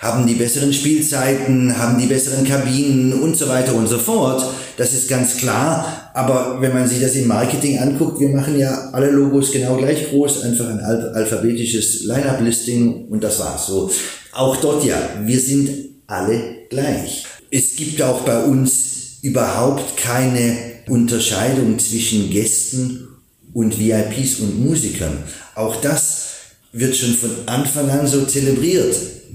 [0.00, 4.46] haben die besseren Spielzeiten, haben die besseren Kabinen und so weiter und so fort.
[4.78, 6.10] Das ist ganz klar.
[6.14, 10.08] Aber wenn man sich das im Marketing anguckt, wir machen ja alle Logos genau gleich
[10.08, 13.90] groß, einfach ein alphabetisches Line-Up-Listing und das war's so.
[14.32, 15.68] Auch dort ja, wir sind
[16.06, 17.26] alle gleich.
[17.50, 20.56] Es gibt auch bei uns überhaupt keine
[20.88, 23.08] Unterscheidung zwischen Gästen
[23.52, 25.18] und VIPs und Musikern.
[25.54, 26.28] Auch das
[26.72, 28.94] wird schon von Anfang an so zelebriert.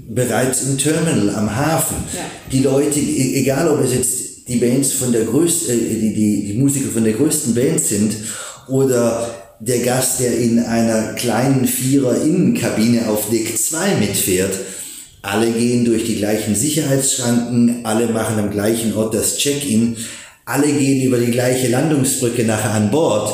[0.10, 1.98] Bereits im Terminal, am Hafen.
[2.14, 2.22] Ja.
[2.52, 6.46] Die Leute, e-, egal ob es jetzt die Bands von der größten, äh, die, die,
[6.48, 8.16] die Musiker von der größten Band sind
[8.68, 9.30] oder
[9.60, 14.54] der Gast, der in einer kleinen Vierer-Innenkabine auf Deck 2 mitfährt,
[15.24, 19.96] alle gehen durch die gleichen Sicherheitsschranken, alle machen am gleichen Ort das Check-in,
[20.46, 23.34] alle gehen über die gleiche Landungsbrücke nachher an Bord.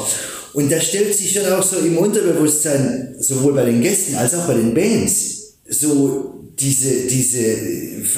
[0.53, 4.45] Und da stellt sich schon auch so im Unterbewusstsein, sowohl bei den Gästen als auch
[4.45, 7.39] bei den Bands, so diese, diese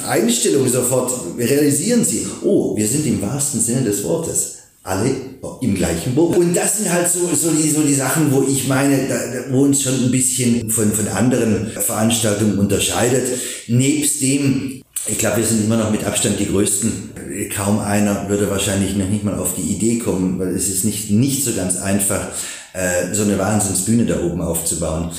[0.06, 5.31] Einstellung sofort realisieren sie, oh, wir sind im wahrsten Sinne des Wortes alle
[5.62, 6.38] im gleichen Boot.
[6.38, 9.16] Und das sind halt so, so, die, so die Sachen, wo ich meine, da,
[9.52, 13.28] wo uns schon ein bisschen von, von anderen Veranstaltungen unterscheidet.
[13.68, 17.12] Nebst dem, ich glaube, wir sind immer noch mit Abstand die Größten.
[17.56, 21.10] Kaum einer würde wahrscheinlich noch nicht mal auf die Idee kommen, weil es ist nicht,
[21.10, 22.28] nicht so ganz einfach,
[22.74, 25.12] äh, so eine Wahnsinnsbühne da oben aufzubauen.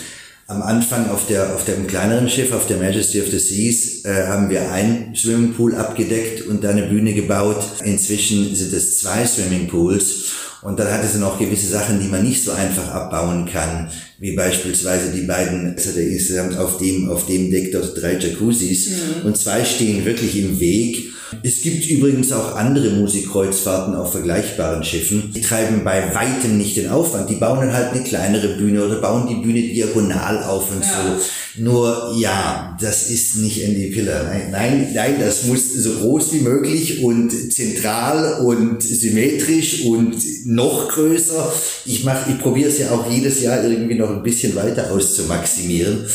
[0.53, 4.27] Am Anfang auf der auf dem kleineren Schiff, auf der Majesty of the Seas, äh,
[4.27, 7.65] haben wir ein Swimmingpool abgedeckt und eine Bühne gebaut.
[7.83, 12.45] Inzwischen sind es zwei Swimmingpools und dann hat es noch gewisse Sachen, die man nicht
[12.45, 13.91] so einfach abbauen kann,
[14.23, 18.91] wie beispielsweise die beiden, also der insgesamt auf dem, auf dem Deck dort drei Jacuzzis
[18.91, 19.27] mhm.
[19.27, 21.13] und zwei stehen wirklich im Weg
[21.43, 25.33] es gibt übrigens auch andere Musikkreuzfahrten auf vergleichbaren Schiffen.
[25.35, 27.31] Die treiben bei weitem nicht den Aufwand.
[27.31, 30.89] Die bauen halt eine kleinere Bühne oder bauen die Bühne diagonal auf und ja.
[30.89, 31.63] so.
[31.63, 34.25] Nur ja, das ist nicht Andy Pillar.
[34.25, 40.17] Nein, nein, nein, das muss so groß wie möglich und zentral und symmetrisch und
[40.47, 41.53] noch größer.
[41.85, 46.07] Ich mache, ich probiere es ja auch jedes Jahr irgendwie noch ein bisschen weiter auszumaximieren.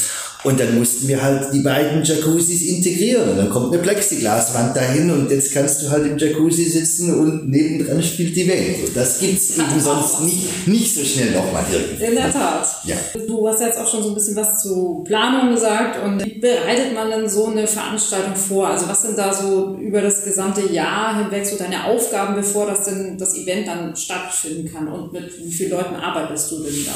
[0.43, 3.31] Und dann mussten wir halt die beiden Jacuzzis integrieren.
[3.31, 7.49] Und dann kommt eine Plexiglaswand dahin und jetzt kannst du halt im Jacuzzi sitzen und
[7.49, 8.87] nebendran spielt die Welt.
[8.87, 12.05] Und das gibt's eben sonst nicht, nicht so schnell nochmal irgendwie.
[12.05, 12.67] In der Tat.
[12.85, 12.95] Ja.
[13.27, 16.93] Du hast jetzt auch schon so ein bisschen was zu Planung gesagt und wie bereitet
[16.93, 18.69] man denn so eine Veranstaltung vor?
[18.69, 22.85] Also was sind da so über das gesamte Jahr hinweg so deine Aufgaben, bevor das
[22.85, 24.87] denn das Event dann stattfinden kann?
[24.87, 26.93] Und mit wie vielen Leuten arbeitest du denn da?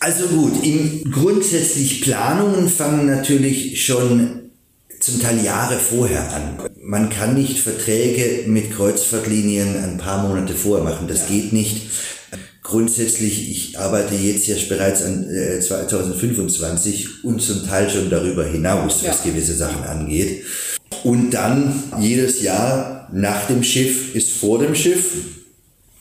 [0.00, 4.50] Also gut, im grundsätzlich Planungen fangen natürlich schon
[5.00, 6.58] zum Teil Jahre vorher an.
[6.80, 11.08] Man kann nicht Verträge mit Kreuzfahrtlinien ein paar Monate vorher machen.
[11.08, 11.34] Das ja.
[11.34, 11.82] geht nicht.
[12.62, 19.02] Grundsätzlich, ich arbeite jetzt ja bereits an äh, 2025 und zum Teil schon darüber hinaus,
[19.02, 19.10] ja.
[19.10, 20.44] was gewisse Sachen angeht.
[21.02, 25.12] Und dann jedes Jahr nach dem Schiff ist vor dem Schiff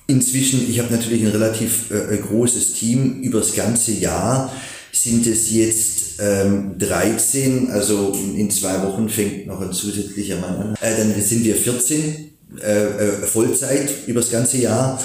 [0.07, 3.21] Inzwischen, ich habe natürlich ein relativ äh, großes Team.
[3.21, 4.53] Übers ganze Jahr
[4.93, 10.75] sind es jetzt ähm, 13, also in zwei Wochen fängt noch ein zusätzlicher Mann an.
[10.81, 12.31] Äh, dann sind wir 14
[12.61, 15.01] äh, äh, Vollzeit übers ganze Jahr.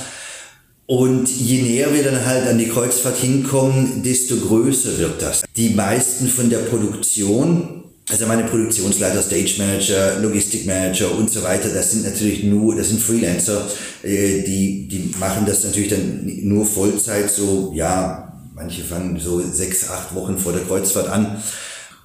[0.87, 5.43] Und je näher wir dann halt an die Kreuzfahrt hinkommen, desto größer wird das.
[5.57, 11.69] Die meisten von der Produktion also meine Produktionsleiter, Stage Manager, Logistik Manager und so weiter,
[11.69, 13.69] das sind natürlich nur, das sind Freelancer,
[14.03, 19.89] äh, die, die machen das natürlich dann nur Vollzeit, so, ja, manche fangen so sechs,
[19.89, 21.43] acht Wochen vor der Kreuzfahrt an.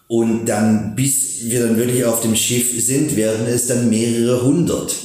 [0.07, 4.95] Und dann, bis wir dann wirklich auf dem Schiff sind, werden es dann mehrere hundert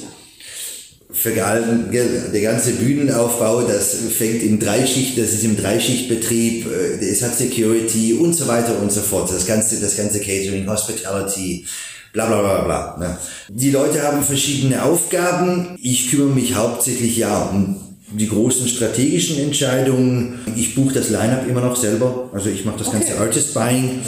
[1.13, 8.15] der ganze Bühnenaufbau, das fängt im Dreischicht, das ist im Dreischichtbetrieb, äh, es hat Security
[8.15, 9.31] und so weiter und so fort.
[9.31, 11.67] Das ganze, das ganze Catering, Hospitality,
[12.13, 12.97] bla bla bla bla.
[12.99, 13.19] Ne?
[13.49, 15.79] Die Leute haben verschiedene Aufgaben.
[15.83, 17.77] Ich kümmere mich hauptsächlich ja um
[18.11, 20.41] die großen strategischen Entscheidungen.
[20.57, 22.31] Ich buche das Line-up immer noch selber.
[22.33, 22.99] Also ich mache das okay.
[22.99, 24.01] ganze Artist Buying.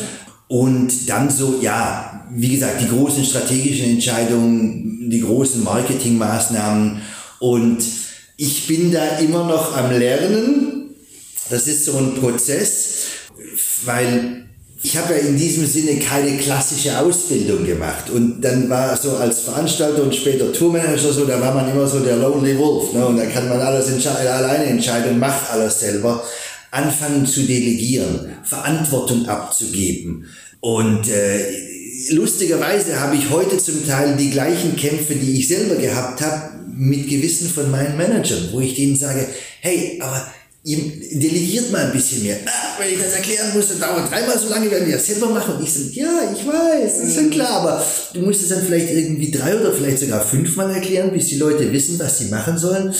[0.49, 7.01] Und dann so, ja, wie gesagt, die großen strategischen Entscheidungen, die großen Marketingmaßnahmen.
[7.39, 7.83] Und
[8.37, 10.95] ich bin da immer noch am Lernen.
[11.51, 13.07] Das ist so ein Prozess,
[13.85, 14.45] weil
[14.83, 18.11] ich habe ja in diesem Sinne keine klassische Ausbildung gemacht.
[18.11, 22.01] Und dann war so als Veranstalter und später Tourmanager so, da war man immer so
[22.01, 22.93] der Lonely Wolf.
[22.93, 23.07] Ne?
[23.07, 26.23] Und da kann man alles alleine entscheiden und macht alles selber
[26.75, 30.27] anfangen zu delegieren, Verantwortung abzugeben.
[30.61, 31.45] Und äh,
[32.11, 37.09] lustigerweise habe ich heute zum Teil die gleichen Kämpfe, die ich selber gehabt habe, mit
[37.09, 39.27] gewissen von meinen Managern, wo ich denen sage,
[39.61, 40.27] hey, aber
[40.65, 40.79] ihr
[41.13, 42.39] delegiert mal ein bisschen mehr.
[42.47, 45.29] Ah, wenn ich das erklären muss, dann dauert dreimal so lange, wenn wir das selber
[45.29, 45.57] machen.
[45.57, 48.91] Und ich sage, ja, ich weiß, ist schon klar, aber du musst es dann vielleicht
[48.91, 52.93] irgendwie drei oder vielleicht sogar fünfmal erklären, bis die Leute wissen, was sie machen sollen.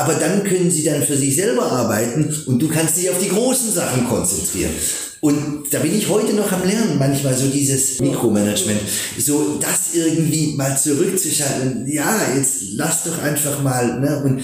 [0.00, 3.28] Aber dann können sie dann für sich selber arbeiten und du kannst dich auf die
[3.28, 4.72] großen Sachen konzentrieren.
[5.20, 8.80] Und da bin ich heute noch am Lernen, manchmal so dieses Mikromanagement,
[9.18, 11.86] so das irgendwie mal zurückzuschalten.
[11.86, 14.42] Ja, jetzt lass doch einfach mal, ne, und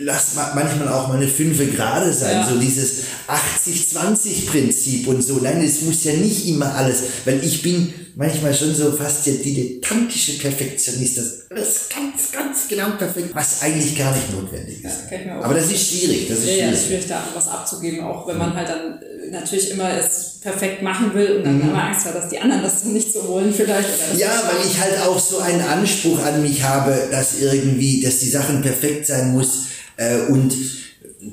[0.00, 2.48] lass manchmal auch mal eine Fünfe gerade sein, ja.
[2.48, 5.38] so dieses 80-20-Prinzip und so.
[5.42, 9.34] Nein, es muss ja nicht immer alles, weil ich bin manchmal schon so fast der
[9.34, 15.04] dilettantische Perfektionist, das alles ganz, ganz genau perfekt, was eigentlich gar nicht notwendig ist.
[15.08, 16.26] Ja, Aber das ist schwierig.
[16.28, 16.66] Das ist ja, schwierig.
[16.66, 20.40] ja, ist schwierig, da was abzugeben, auch wenn man halt dann äh, natürlich immer es
[20.40, 21.70] perfekt machen will und dann mhm.
[21.70, 23.88] immer Angst hat, dass die anderen das nicht so wollen vielleicht.
[24.16, 28.30] ja, weil ich halt auch so einen Anspruch an mich habe, dass irgendwie, dass die
[28.30, 29.66] Sachen perfekt sein muss
[29.96, 30.52] äh, und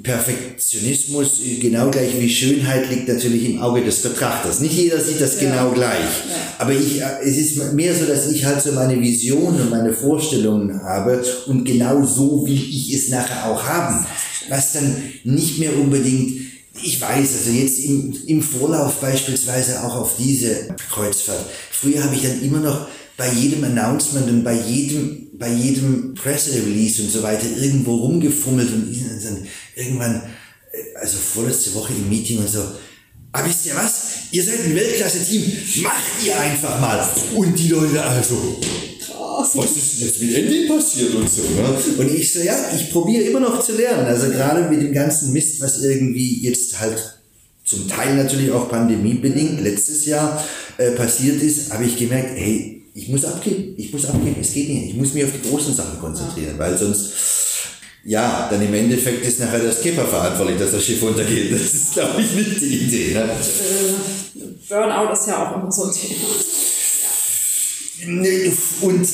[0.03, 4.59] Perfektionismus, genau gleich wie Schönheit, liegt natürlich im Auge des Betrachters.
[4.59, 5.49] Nicht jeder sieht das ja.
[5.49, 5.99] genau gleich.
[5.99, 6.35] Ja.
[6.59, 9.93] Aber ich, äh, es ist mehr so, dass ich halt so meine Visionen und meine
[9.93, 14.05] Vorstellungen habe und genau so will ich es nachher auch haben.
[14.49, 16.45] Was dann nicht mehr unbedingt
[16.83, 21.45] ich weiß, also jetzt im, im Vorlauf beispielsweise auch auf diese Kreuzfahrt.
[21.71, 22.87] Früher habe ich dann immer noch
[23.17, 28.69] bei jedem Announcement und bei jedem, bei jedem Press Release und so weiter irgendwo rumgefummelt
[28.71, 28.93] und
[29.23, 30.23] dann irgendwann,
[30.71, 32.63] äh, also vorletzte Woche im Meeting und so,
[33.31, 34.01] aber wisst ihr was?
[34.31, 37.05] Ihr seid ein Weltklasse-Team, macht ihr einfach mal.
[37.35, 38.61] Und die Leute also,
[39.53, 41.41] was ist jetzt mit Andy passiert und so.
[41.41, 41.77] Ne?
[41.97, 44.05] Und ich so, ja, ich probiere immer noch zu lernen.
[44.05, 47.19] Also gerade mit dem ganzen Mist, was irgendwie jetzt halt
[47.65, 50.43] zum Teil natürlich auch pandemiebedingt letztes Jahr
[50.77, 54.69] äh, passiert ist, habe ich gemerkt, hey, ich muss abgeben, ich muss abgeben, es geht
[54.69, 54.91] nicht.
[54.91, 57.11] Ich muss mich auf die großen Sachen konzentrieren, weil sonst,
[58.05, 61.51] ja, dann im Endeffekt ist nachher das Skipper verantwortlich, dass das Schiff untergeht.
[61.51, 63.13] Das ist, glaube ich, nicht die Idee.
[63.15, 63.23] Ne?
[63.23, 64.39] Äh,
[64.69, 66.27] Burnout ist ja auch immer so ein Thema.
[68.81, 69.07] Und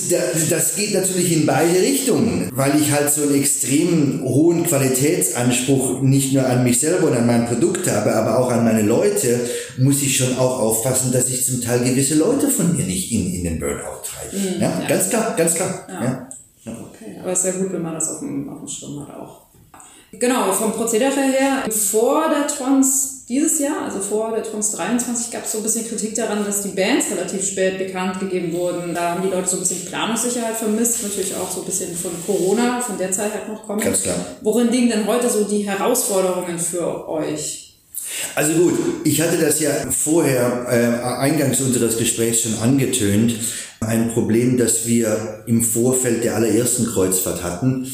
[0.49, 6.33] das geht natürlich in beide Richtungen, weil ich halt so einen extrem hohen Qualitätsanspruch nicht
[6.33, 9.39] nur an mich selber und an mein Produkt habe, aber auch an meine Leute,
[9.77, 13.33] muss ich schon auch aufpassen, dass ich zum Teil gewisse Leute von mir nicht in,
[13.33, 14.35] in den Burnout treibe.
[14.35, 15.87] Mhm, ja, ja, Ganz klar, ganz klar.
[15.87, 16.29] Ja.
[17.21, 19.41] Aber es ist ja gut, wenn man das auf dem, auf dem Schirm hat auch.
[20.13, 25.45] Genau, vom Prozedere her, vor der Trons dieses Jahr, also vor der Trons 23, gab
[25.45, 28.93] es so ein bisschen Kritik daran, dass die Bands relativ spät bekannt gegeben wurden.
[28.93, 32.11] Da haben die Leute so ein bisschen Planungssicherheit vermisst, natürlich auch so ein bisschen von
[32.25, 33.79] Corona, von der Zeit halt noch kommen.
[33.79, 34.17] Ganz klar.
[34.41, 37.70] Worin liegen denn heute so die Herausforderungen für euch?
[38.35, 43.35] Also gut, ich hatte das ja vorher äh, eingangs unseres Gesprächs schon angetönt.
[43.79, 47.87] Ein Problem, das wir im Vorfeld der allerersten Kreuzfahrt hatten,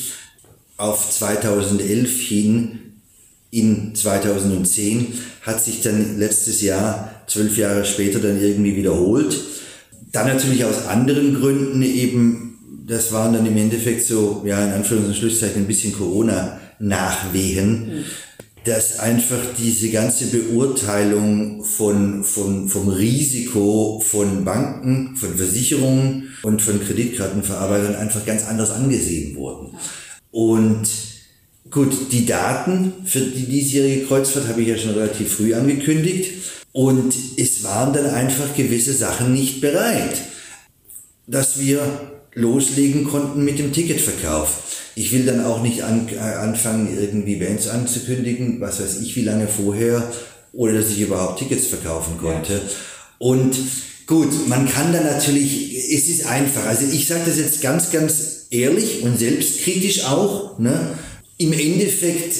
[0.77, 2.79] auf 2011 hin
[3.49, 9.39] in 2010 hat sich dann letztes Jahr, zwölf Jahre später, dann irgendwie wiederholt.
[10.11, 15.07] Dann natürlich aus anderen Gründen eben, das waren dann im Endeffekt so, ja, in Anführungs-
[15.07, 18.03] und Schlusszeichen ein bisschen Corona-Nachwehen, mhm.
[18.67, 26.83] Dass einfach diese ganze Beurteilung von, von, vom Risiko von Banken, von Versicherungen und von
[26.83, 29.77] Kreditkartenverarbeitern einfach ganz anders angesehen wurden.
[30.31, 30.89] Und
[31.71, 36.33] gut, die Daten für die diesjährige Kreuzfahrt habe ich ja schon relativ früh angekündigt.
[36.73, 40.21] Und es waren dann einfach gewisse Sachen nicht bereit,
[41.25, 41.81] dass wir
[42.33, 44.86] loslegen konnten mit dem Ticketverkauf.
[44.97, 49.21] Ich will dann auch nicht an, äh, anfangen, irgendwie Bands anzukündigen, was weiß ich, wie
[49.21, 50.11] lange vorher,
[50.53, 52.53] oder dass ich überhaupt Tickets verkaufen konnte.
[52.53, 52.61] Ja.
[53.19, 53.55] Und
[54.07, 56.65] gut, man kann dann natürlich, es ist einfach.
[56.65, 60.57] Also ich sage das jetzt ganz, ganz ehrlich und selbstkritisch auch.
[60.57, 60.95] Ne?
[61.37, 62.35] Im Endeffekt,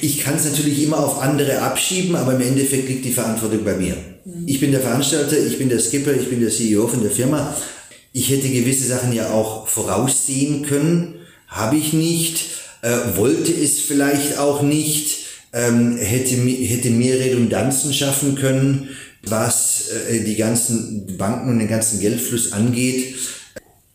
[0.00, 3.76] ich kann es natürlich immer auf andere abschieben, aber im Endeffekt liegt die Verantwortung bei
[3.76, 3.94] mir.
[4.24, 4.42] Mhm.
[4.48, 7.56] Ich bin der Veranstalter, ich bin der Skipper, ich bin der CEO von der Firma.
[8.12, 11.20] Ich hätte gewisse Sachen ja auch voraussehen können,
[11.54, 12.46] habe ich nicht,
[12.82, 15.18] äh, wollte es vielleicht auch nicht,
[15.52, 18.88] ähm, hätte, hätte mehr Redundanzen schaffen können,
[19.22, 23.14] was äh, die ganzen Banken und den ganzen Geldfluss angeht.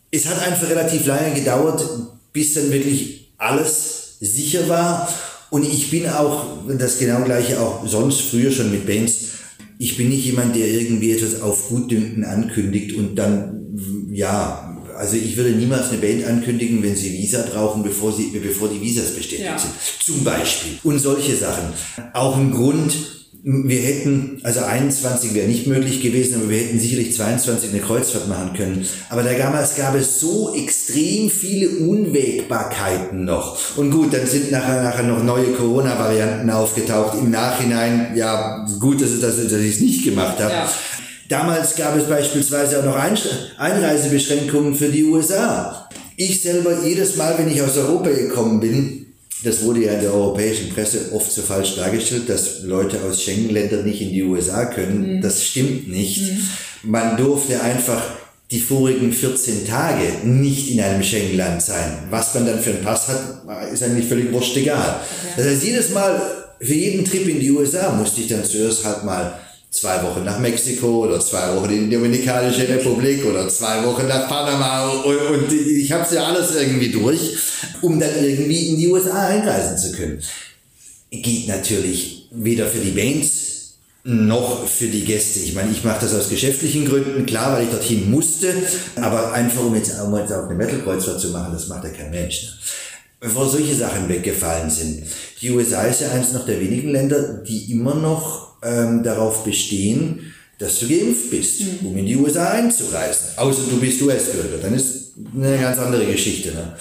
[0.09, 1.83] Es hat einfach relativ lange gedauert,
[2.31, 5.13] bis dann wirklich alles sicher war.
[5.49, 6.45] Und ich bin auch,
[6.77, 9.15] das genau gleiche auch sonst früher schon mit Bands,
[9.81, 14.68] ich bin nicht jemand, der irgendwie etwas auf Gutdünken ankündigt und dann, ja,
[14.99, 18.81] also ich würde niemals eine Band ankündigen, wenn sie Visa brauchen, bevor, sie, bevor die
[18.81, 19.57] Visas bestätigt ja.
[19.57, 19.71] sind.
[20.03, 20.73] Zum Beispiel.
[20.83, 21.73] Und solche Sachen.
[22.11, 22.93] Auch ein Grund,
[23.41, 28.27] wir hätten, also 21 wäre nicht möglich gewesen, aber wir hätten sicherlich 22 eine Kreuzfahrt
[28.27, 28.85] machen können.
[29.09, 33.77] Aber da damals gab es so extrem viele Unwägbarkeiten noch.
[33.77, 37.17] Und gut, dann sind nachher, nachher noch neue Corona-Varianten aufgetaucht.
[37.17, 40.51] Im Nachhinein, ja, gut, dass, dass, dass ich es nicht gemacht habe.
[40.51, 40.69] Ja.
[41.29, 42.97] Damals gab es beispielsweise auch noch
[43.59, 45.87] Einreisebeschränkungen für die USA.
[46.17, 49.05] Ich selber jedes Mal, wenn ich aus Europa gekommen bin,
[49.43, 53.85] das wurde ja in der europäischen Presse oft so falsch dargestellt, dass Leute aus Schengen-Ländern
[53.85, 55.17] nicht in die USA können.
[55.17, 55.21] Mhm.
[55.21, 56.19] Das stimmt nicht.
[56.19, 56.41] Mhm.
[56.83, 58.01] Man durfte einfach
[58.49, 62.07] die vorigen 14 Tage nicht in einem Schengen-Land sein.
[62.09, 64.99] Was man dann für einen Pass hat, ist eigentlich völlig wurscht egal.
[64.99, 65.33] Okay.
[65.37, 66.19] Das heißt, jedes Mal,
[66.59, 69.39] für jeden Trip in die USA musste ich dann zuerst halt mal
[69.71, 74.27] zwei Wochen nach Mexiko oder zwei Wochen in die Dominikanische Republik oder zwei Wochen nach
[74.27, 77.37] Panama und, und ich habe ja alles irgendwie durch,
[77.81, 80.21] um dann irgendwie in die USA einreisen zu können.
[81.11, 83.49] Geht natürlich weder für die Bands
[84.03, 85.39] noch für die Gäste.
[85.39, 88.53] Ich meine, ich mache das aus geschäftlichen Gründen, klar, weil ich dorthin musste,
[88.95, 92.09] aber einfach um jetzt, um jetzt auch eine Metal-Kreuzfahrt zu machen, das macht ja kein
[92.09, 92.43] Mensch.
[92.43, 92.49] Ne?
[93.19, 95.03] Bevor solche Sachen weggefallen sind.
[95.41, 100.33] Die USA ist ja eines noch der wenigen Länder, die immer noch ähm, darauf bestehen,
[100.59, 101.87] dass du geimpft bist, mhm.
[101.87, 103.29] um in die USA einzureisen.
[103.37, 106.51] Außer du bist US-Bürger, dann ist eine ganz andere Geschichte.
[106.51, 106.75] Ne?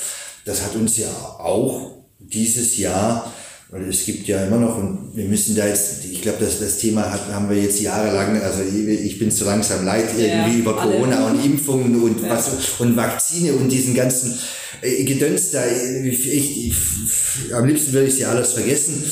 [0.44, 1.08] Das hat uns ja
[1.38, 3.32] auch dieses Jahr,
[3.70, 6.78] weil es gibt ja immer noch, und wir müssen da jetzt, ich glaube, das, das
[6.78, 10.74] Thema hat, haben wir jetzt jahrelang, also ich bin so langsam leid irgendwie ja, über
[10.74, 11.38] Corona alle.
[11.38, 12.30] und Impfungen und ja.
[12.30, 12.50] was
[12.80, 14.36] und Vakzine und diesen ganzen
[14.82, 15.62] äh, Gedöns da.
[15.66, 19.04] Ich, ich, ich, am liebsten würde ich sie alles vergessen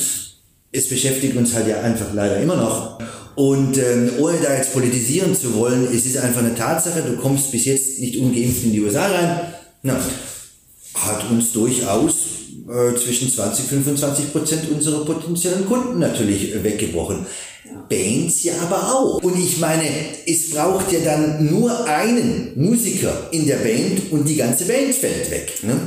[0.77, 2.99] es beschäftigt uns halt ja einfach leider immer noch.
[3.35, 7.51] Und ähm, ohne da jetzt politisieren zu wollen, es ist einfach eine Tatsache, du kommst
[7.51, 9.41] bis jetzt nicht ungeimpft in die USA rein.
[9.83, 9.99] Na,
[10.95, 12.15] hat uns durchaus
[12.67, 17.27] äh, zwischen 20 und 25 Prozent unserer potenziellen Kunden natürlich äh, weggebrochen.
[17.89, 19.21] Bands ja aber auch.
[19.21, 19.87] Und ich meine,
[20.25, 25.29] es braucht ja dann nur einen Musiker in der Band und die ganze Band fällt
[25.29, 25.53] weg.
[25.63, 25.79] Ne?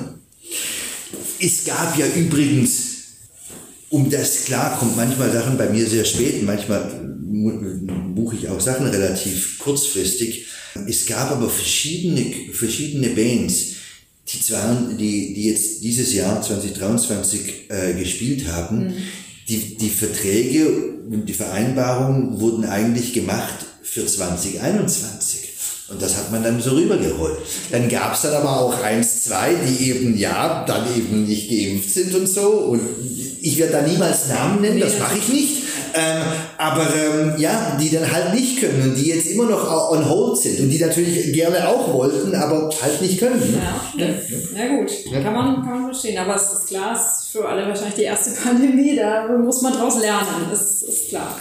[1.41, 2.90] Es gab ja übrigens
[3.91, 6.89] um das klar kommt manchmal Sachen bei mir sehr spät, manchmal
[8.15, 10.47] buche ich auch Sachen relativ kurzfristig.
[10.87, 13.75] Es gab aber verschiedene, verschiedene Bands,
[14.29, 18.87] die, zwar, die, die jetzt dieses Jahr 2023 äh, gespielt haben.
[18.87, 18.95] Mhm.
[19.49, 20.69] Die, die Verträge
[21.11, 25.50] und die Vereinbarungen wurden eigentlich gemacht für 2021.
[25.91, 27.39] Und das hat man dann so rübergeholt.
[27.73, 31.91] Dann gab es dann aber auch eins, zwei, die eben ja, dann eben nicht geimpft
[31.91, 32.49] sind und so.
[32.49, 32.81] Und
[33.41, 35.63] ich werde da niemals Namen nennen, das mache ich nicht.
[35.93, 36.23] Ähm,
[36.57, 40.39] aber ähm, ja, die dann halt nicht können und die jetzt immer noch on hold
[40.39, 43.41] sind und die natürlich gerne auch wollten, aber halt nicht können.
[43.41, 43.61] Ne?
[43.97, 45.21] Ja, ja, ja gut, ja.
[45.21, 46.19] Kann, man, kann man verstehen.
[46.19, 49.73] Aber es ist klar, es ist für alle wahrscheinlich die erste Pandemie, da muss man
[49.73, 51.41] draus lernen, das ist klar.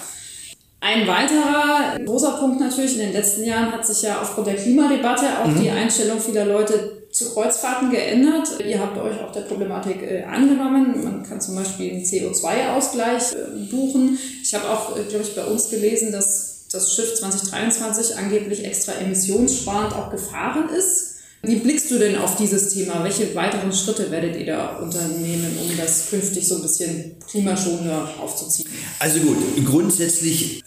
[0.82, 5.26] Ein weiterer großer Punkt natürlich in den letzten Jahren hat sich ja aufgrund der Klimadebatte
[5.42, 5.62] auch mhm.
[5.62, 8.48] die Einstellung vieler Leute zu Kreuzfahrten geändert.
[8.66, 11.04] Ihr habt euch auch der Problematik äh, angenommen.
[11.04, 14.18] Man kann zum Beispiel einen CO2-Ausgleich äh, buchen.
[14.42, 18.94] Ich habe auch, äh, glaube ich, bei uns gelesen, dass das Schiff 2023 angeblich extra
[18.94, 21.16] emissionssparend auch gefahren ist.
[21.42, 23.02] Wie blickst du denn auf dieses Thema?
[23.04, 28.68] Welche weiteren Schritte werdet ihr da unternehmen, um das künftig so ein bisschen klimaschonender aufzuziehen?
[29.00, 30.64] Also gut, grundsätzlich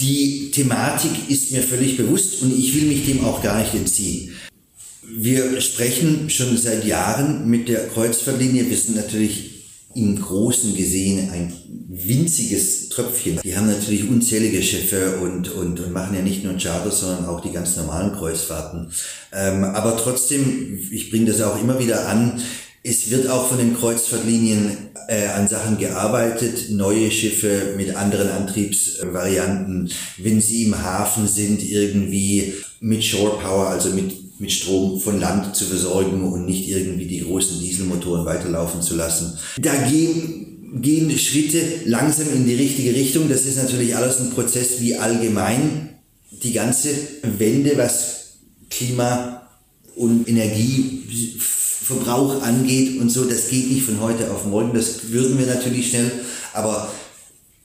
[0.00, 4.34] die Thematik ist mir völlig bewusst und ich will mich dem auch gar nicht entziehen.
[5.02, 8.68] Wir sprechen schon seit Jahren mit der Kreuzfahrtlinie.
[8.68, 9.57] Wir sind natürlich
[9.98, 11.52] im Großen gesehen ein
[11.88, 13.40] winziges Tröpfchen.
[13.42, 17.40] Die haben natürlich unzählige Schiffe und, und, und machen ja nicht nur Charter, sondern auch
[17.40, 18.92] die ganz normalen Kreuzfahrten.
[19.32, 22.40] Ähm, aber trotzdem, ich bringe das auch immer wieder an,
[22.84, 29.90] es wird auch von den Kreuzfahrtlinien äh, an Sachen gearbeitet, neue Schiffe mit anderen Antriebsvarianten,
[30.18, 35.56] wenn sie im Hafen sind, irgendwie mit Shore Power, also mit mit Strom von Land
[35.56, 39.36] zu versorgen und nicht irgendwie die großen Dieselmotoren weiterlaufen zu lassen.
[39.60, 43.28] Da gehen, gehen Schritte langsam in die richtige Richtung.
[43.28, 45.88] Das ist natürlich alles ein Prozess wie allgemein
[46.42, 46.90] die ganze
[47.22, 48.18] Wende, was
[48.70, 49.48] Klima
[49.96, 53.24] und Energieverbrauch angeht und so.
[53.24, 54.72] Das geht nicht von heute auf morgen.
[54.72, 56.12] Das würden wir natürlich schnell.
[56.52, 56.88] Aber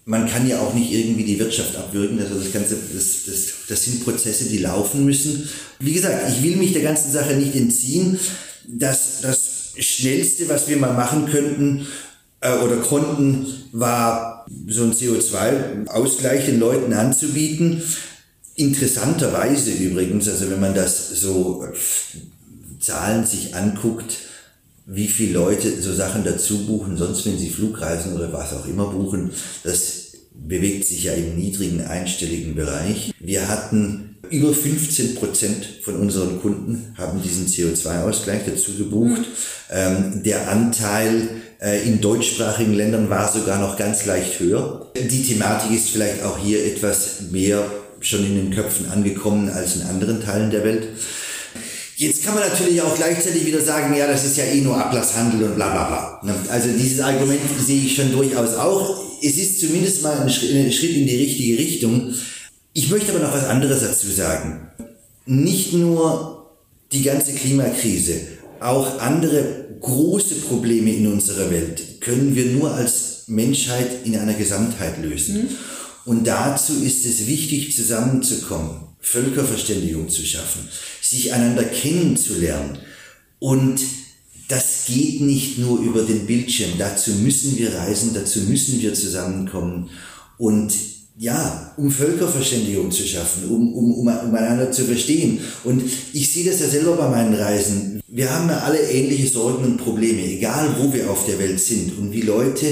[0.05, 2.19] man kann ja auch nicht irgendwie die Wirtschaft abwürgen.
[2.19, 5.47] Also das Ganze, das, das, das sind Prozesse, die laufen müssen.
[5.79, 8.19] Wie gesagt, ich will mich der ganzen Sache nicht entziehen.
[8.67, 11.87] Das, das Schnellste, was wir mal machen könnten
[12.41, 17.81] äh, oder konnten, war so ein CO2-Ausgleich den Leuten anzubieten.
[18.55, 24.17] Interessanterweise übrigens, also wenn man das so äh, Zahlen sich anguckt,
[24.85, 28.87] wie viele Leute so Sachen dazu buchen, sonst wenn sie Flugreisen oder was auch immer
[28.87, 29.31] buchen,
[29.63, 33.13] das bewegt sich ja im niedrigen einstelligen Bereich.
[33.19, 39.21] Wir hatten über 15 Prozent von unseren Kunden haben diesen CO2-Ausgleich dazu gebucht.
[39.69, 41.29] Ähm, der Anteil
[41.61, 44.91] äh, in deutschsprachigen Ländern war sogar noch ganz leicht höher.
[44.97, 47.63] Die Thematik ist vielleicht auch hier etwas mehr
[47.99, 50.87] schon in den Köpfen angekommen als in anderen Teilen der Welt.
[52.03, 55.43] Jetzt kann man natürlich auch gleichzeitig wieder sagen, ja, das ist ja eh nur Ablasshandel
[55.43, 56.33] und bla bla bla.
[56.33, 56.35] Ne?
[56.49, 59.01] Also dieses Argument sehe ich schon durchaus auch.
[59.21, 62.13] Es ist zumindest mal ein Schritt in die richtige Richtung.
[62.73, 64.67] Ich möchte aber noch was anderes dazu sagen.
[65.25, 66.51] Nicht nur
[66.91, 68.15] die ganze Klimakrise,
[68.59, 75.01] auch andere große Probleme in unserer Welt können wir nur als Menschheit in einer Gesamtheit
[75.01, 75.35] lösen.
[75.43, 75.49] Mhm.
[76.03, 80.67] Und dazu ist es wichtig, zusammenzukommen, Völkerverständigung zu schaffen,
[81.01, 82.79] sich einander kennenzulernen.
[83.37, 83.81] Und
[84.47, 86.71] das geht nicht nur über den Bildschirm.
[86.77, 89.89] Dazu müssen wir reisen, dazu müssen wir zusammenkommen.
[90.37, 90.73] Und
[91.17, 95.39] ja, um Völkerverständigung zu schaffen, um, um, um, um einander zu verstehen.
[95.63, 95.83] Und
[96.13, 98.01] ich sehe das ja selber bei meinen Reisen.
[98.07, 101.97] Wir haben ja alle ähnliche Sorgen und Probleme, egal wo wir auf der Welt sind
[101.97, 102.65] und wie Leute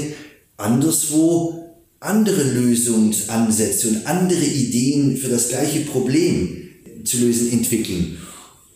[0.58, 1.71] anderswo
[2.02, 6.70] andere Lösungsansätze und andere Ideen für das gleiche Problem
[7.06, 8.18] zu lösen entwickeln.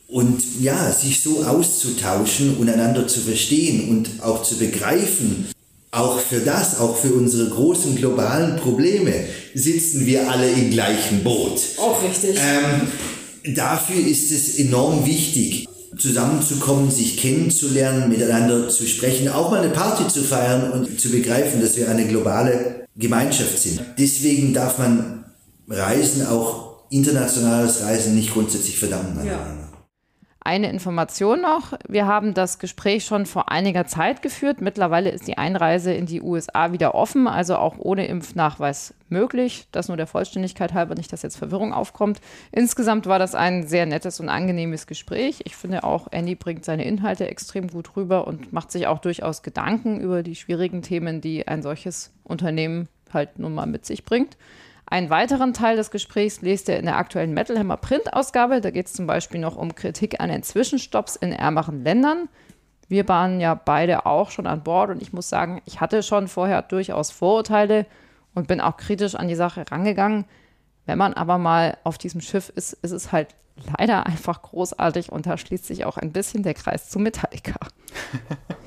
[0.08, 5.48] Und ja, sich so auszutauschen und einander zu verstehen und auch zu begreifen,
[5.90, 9.14] auch für das, auch für unsere großen globalen Probleme
[9.56, 11.60] sitzen wir alle im gleichen Boot.
[11.78, 12.38] Auch richtig.
[12.38, 15.68] Ähm, dafür ist es enorm wichtig,
[15.98, 21.62] zusammenzukommen, sich kennenzulernen, miteinander zu sprechen, auch mal eine Party zu feiern und zu begreifen,
[21.62, 23.82] dass wir eine globale Gemeinschaft sind.
[23.98, 25.26] Deswegen darf man
[25.68, 29.26] Reisen, auch internationales Reisen, nicht grundsätzlich verdammen.
[29.26, 29.65] Ja.
[30.48, 31.74] Eine Information noch.
[31.88, 34.62] Wir haben das Gespräch schon vor einiger Zeit geführt.
[34.62, 39.68] Mittlerweile ist die Einreise in die USA wieder offen, also auch ohne Impfnachweis möglich.
[39.72, 42.22] Das nur der Vollständigkeit halber, nicht, dass jetzt Verwirrung aufkommt.
[42.52, 45.42] Insgesamt war das ein sehr nettes und angenehmes Gespräch.
[45.46, 49.42] Ich finde auch, Andy bringt seine Inhalte extrem gut rüber und macht sich auch durchaus
[49.42, 54.38] Gedanken über die schwierigen Themen, die ein solches Unternehmen halt nun mal mit sich bringt.
[54.88, 58.62] Einen weiteren Teil des Gesprächs lest ihr in der aktuellen Metal Hammer Print-Ausgabe.
[58.62, 62.30] Da geht es zum Beispiel noch um Kritik an den Zwischenstopps in ärmeren Ländern.
[62.88, 66.28] Wir waren ja beide auch schon an Bord und ich muss sagen, ich hatte schon
[66.28, 67.88] vorher durchaus Vorurteile
[68.36, 70.26] und bin auch kritisch an die Sache rangegangen.
[70.86, 73.36] Wenn man aber mal auf diesem Schiff ist, ist es halt
[73.78, 77.56] leider einfach großartig und da schließt sich auch ein bisschen der Kreis zu Metallica.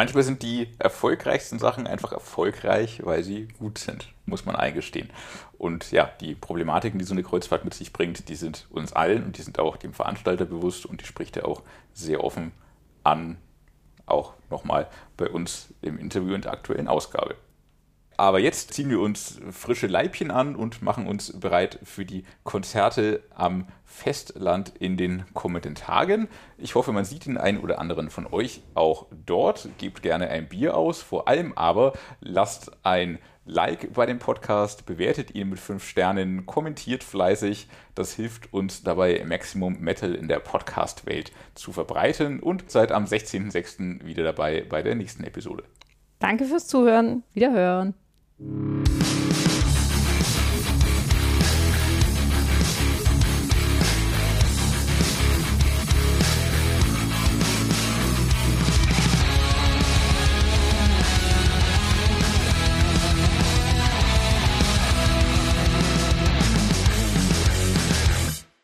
[0.00, 5.10] Manchmal sind die erfolgreichsten Sachen einfach erfolgreich, weil sie gut sind, muss man eingestehen.
[5.58, 9.24] Und ja, die Problematiken, die so eine Kreuzfahrt mit sich bringt, die sind uns allen
[9.24, 11.60] und die sind auch dem Veranstalter bewusst und die spricht er auch
[11.92, 12.52] sehr offen
[13.04, 13.36] an,
[14.06, 14.88] auch nochmal
[15.18, 17.34] bei uns im Interview in der aktuellen Ausgabe.
[18.20, 23.22] Aber jetzt ziehen wir uns frische Leibchen an und machen uns bereit für die Konzerte
[23.34, 26.28] am Festland in den kommenden Tagen.
[26.58, 29.70] Ich hoffe, man sieht den einen oder anderen von euch auch dort.
[29.78, 31.00] Gebt gerne ein Bier aus.
[31.00, 37.02] Vor allem aber lasst ein Like bei dem Podcast, bewertet ihn mit 5 Sternen, kommentiert
[37.02, 37.68] fleißig.
[37.94, 44.04] Das hilft uns dabei, Maximum Metal in der Podcast-Welt zu verbreiten und seid am 16.06.
[44.04, 45.64] wieder dabei bei der nächsten Episode.
[46.18, 47.22] Danke fürs Zuhören.
[47.32, 47.94] Wiederhören.
[48.40, 49.49] Música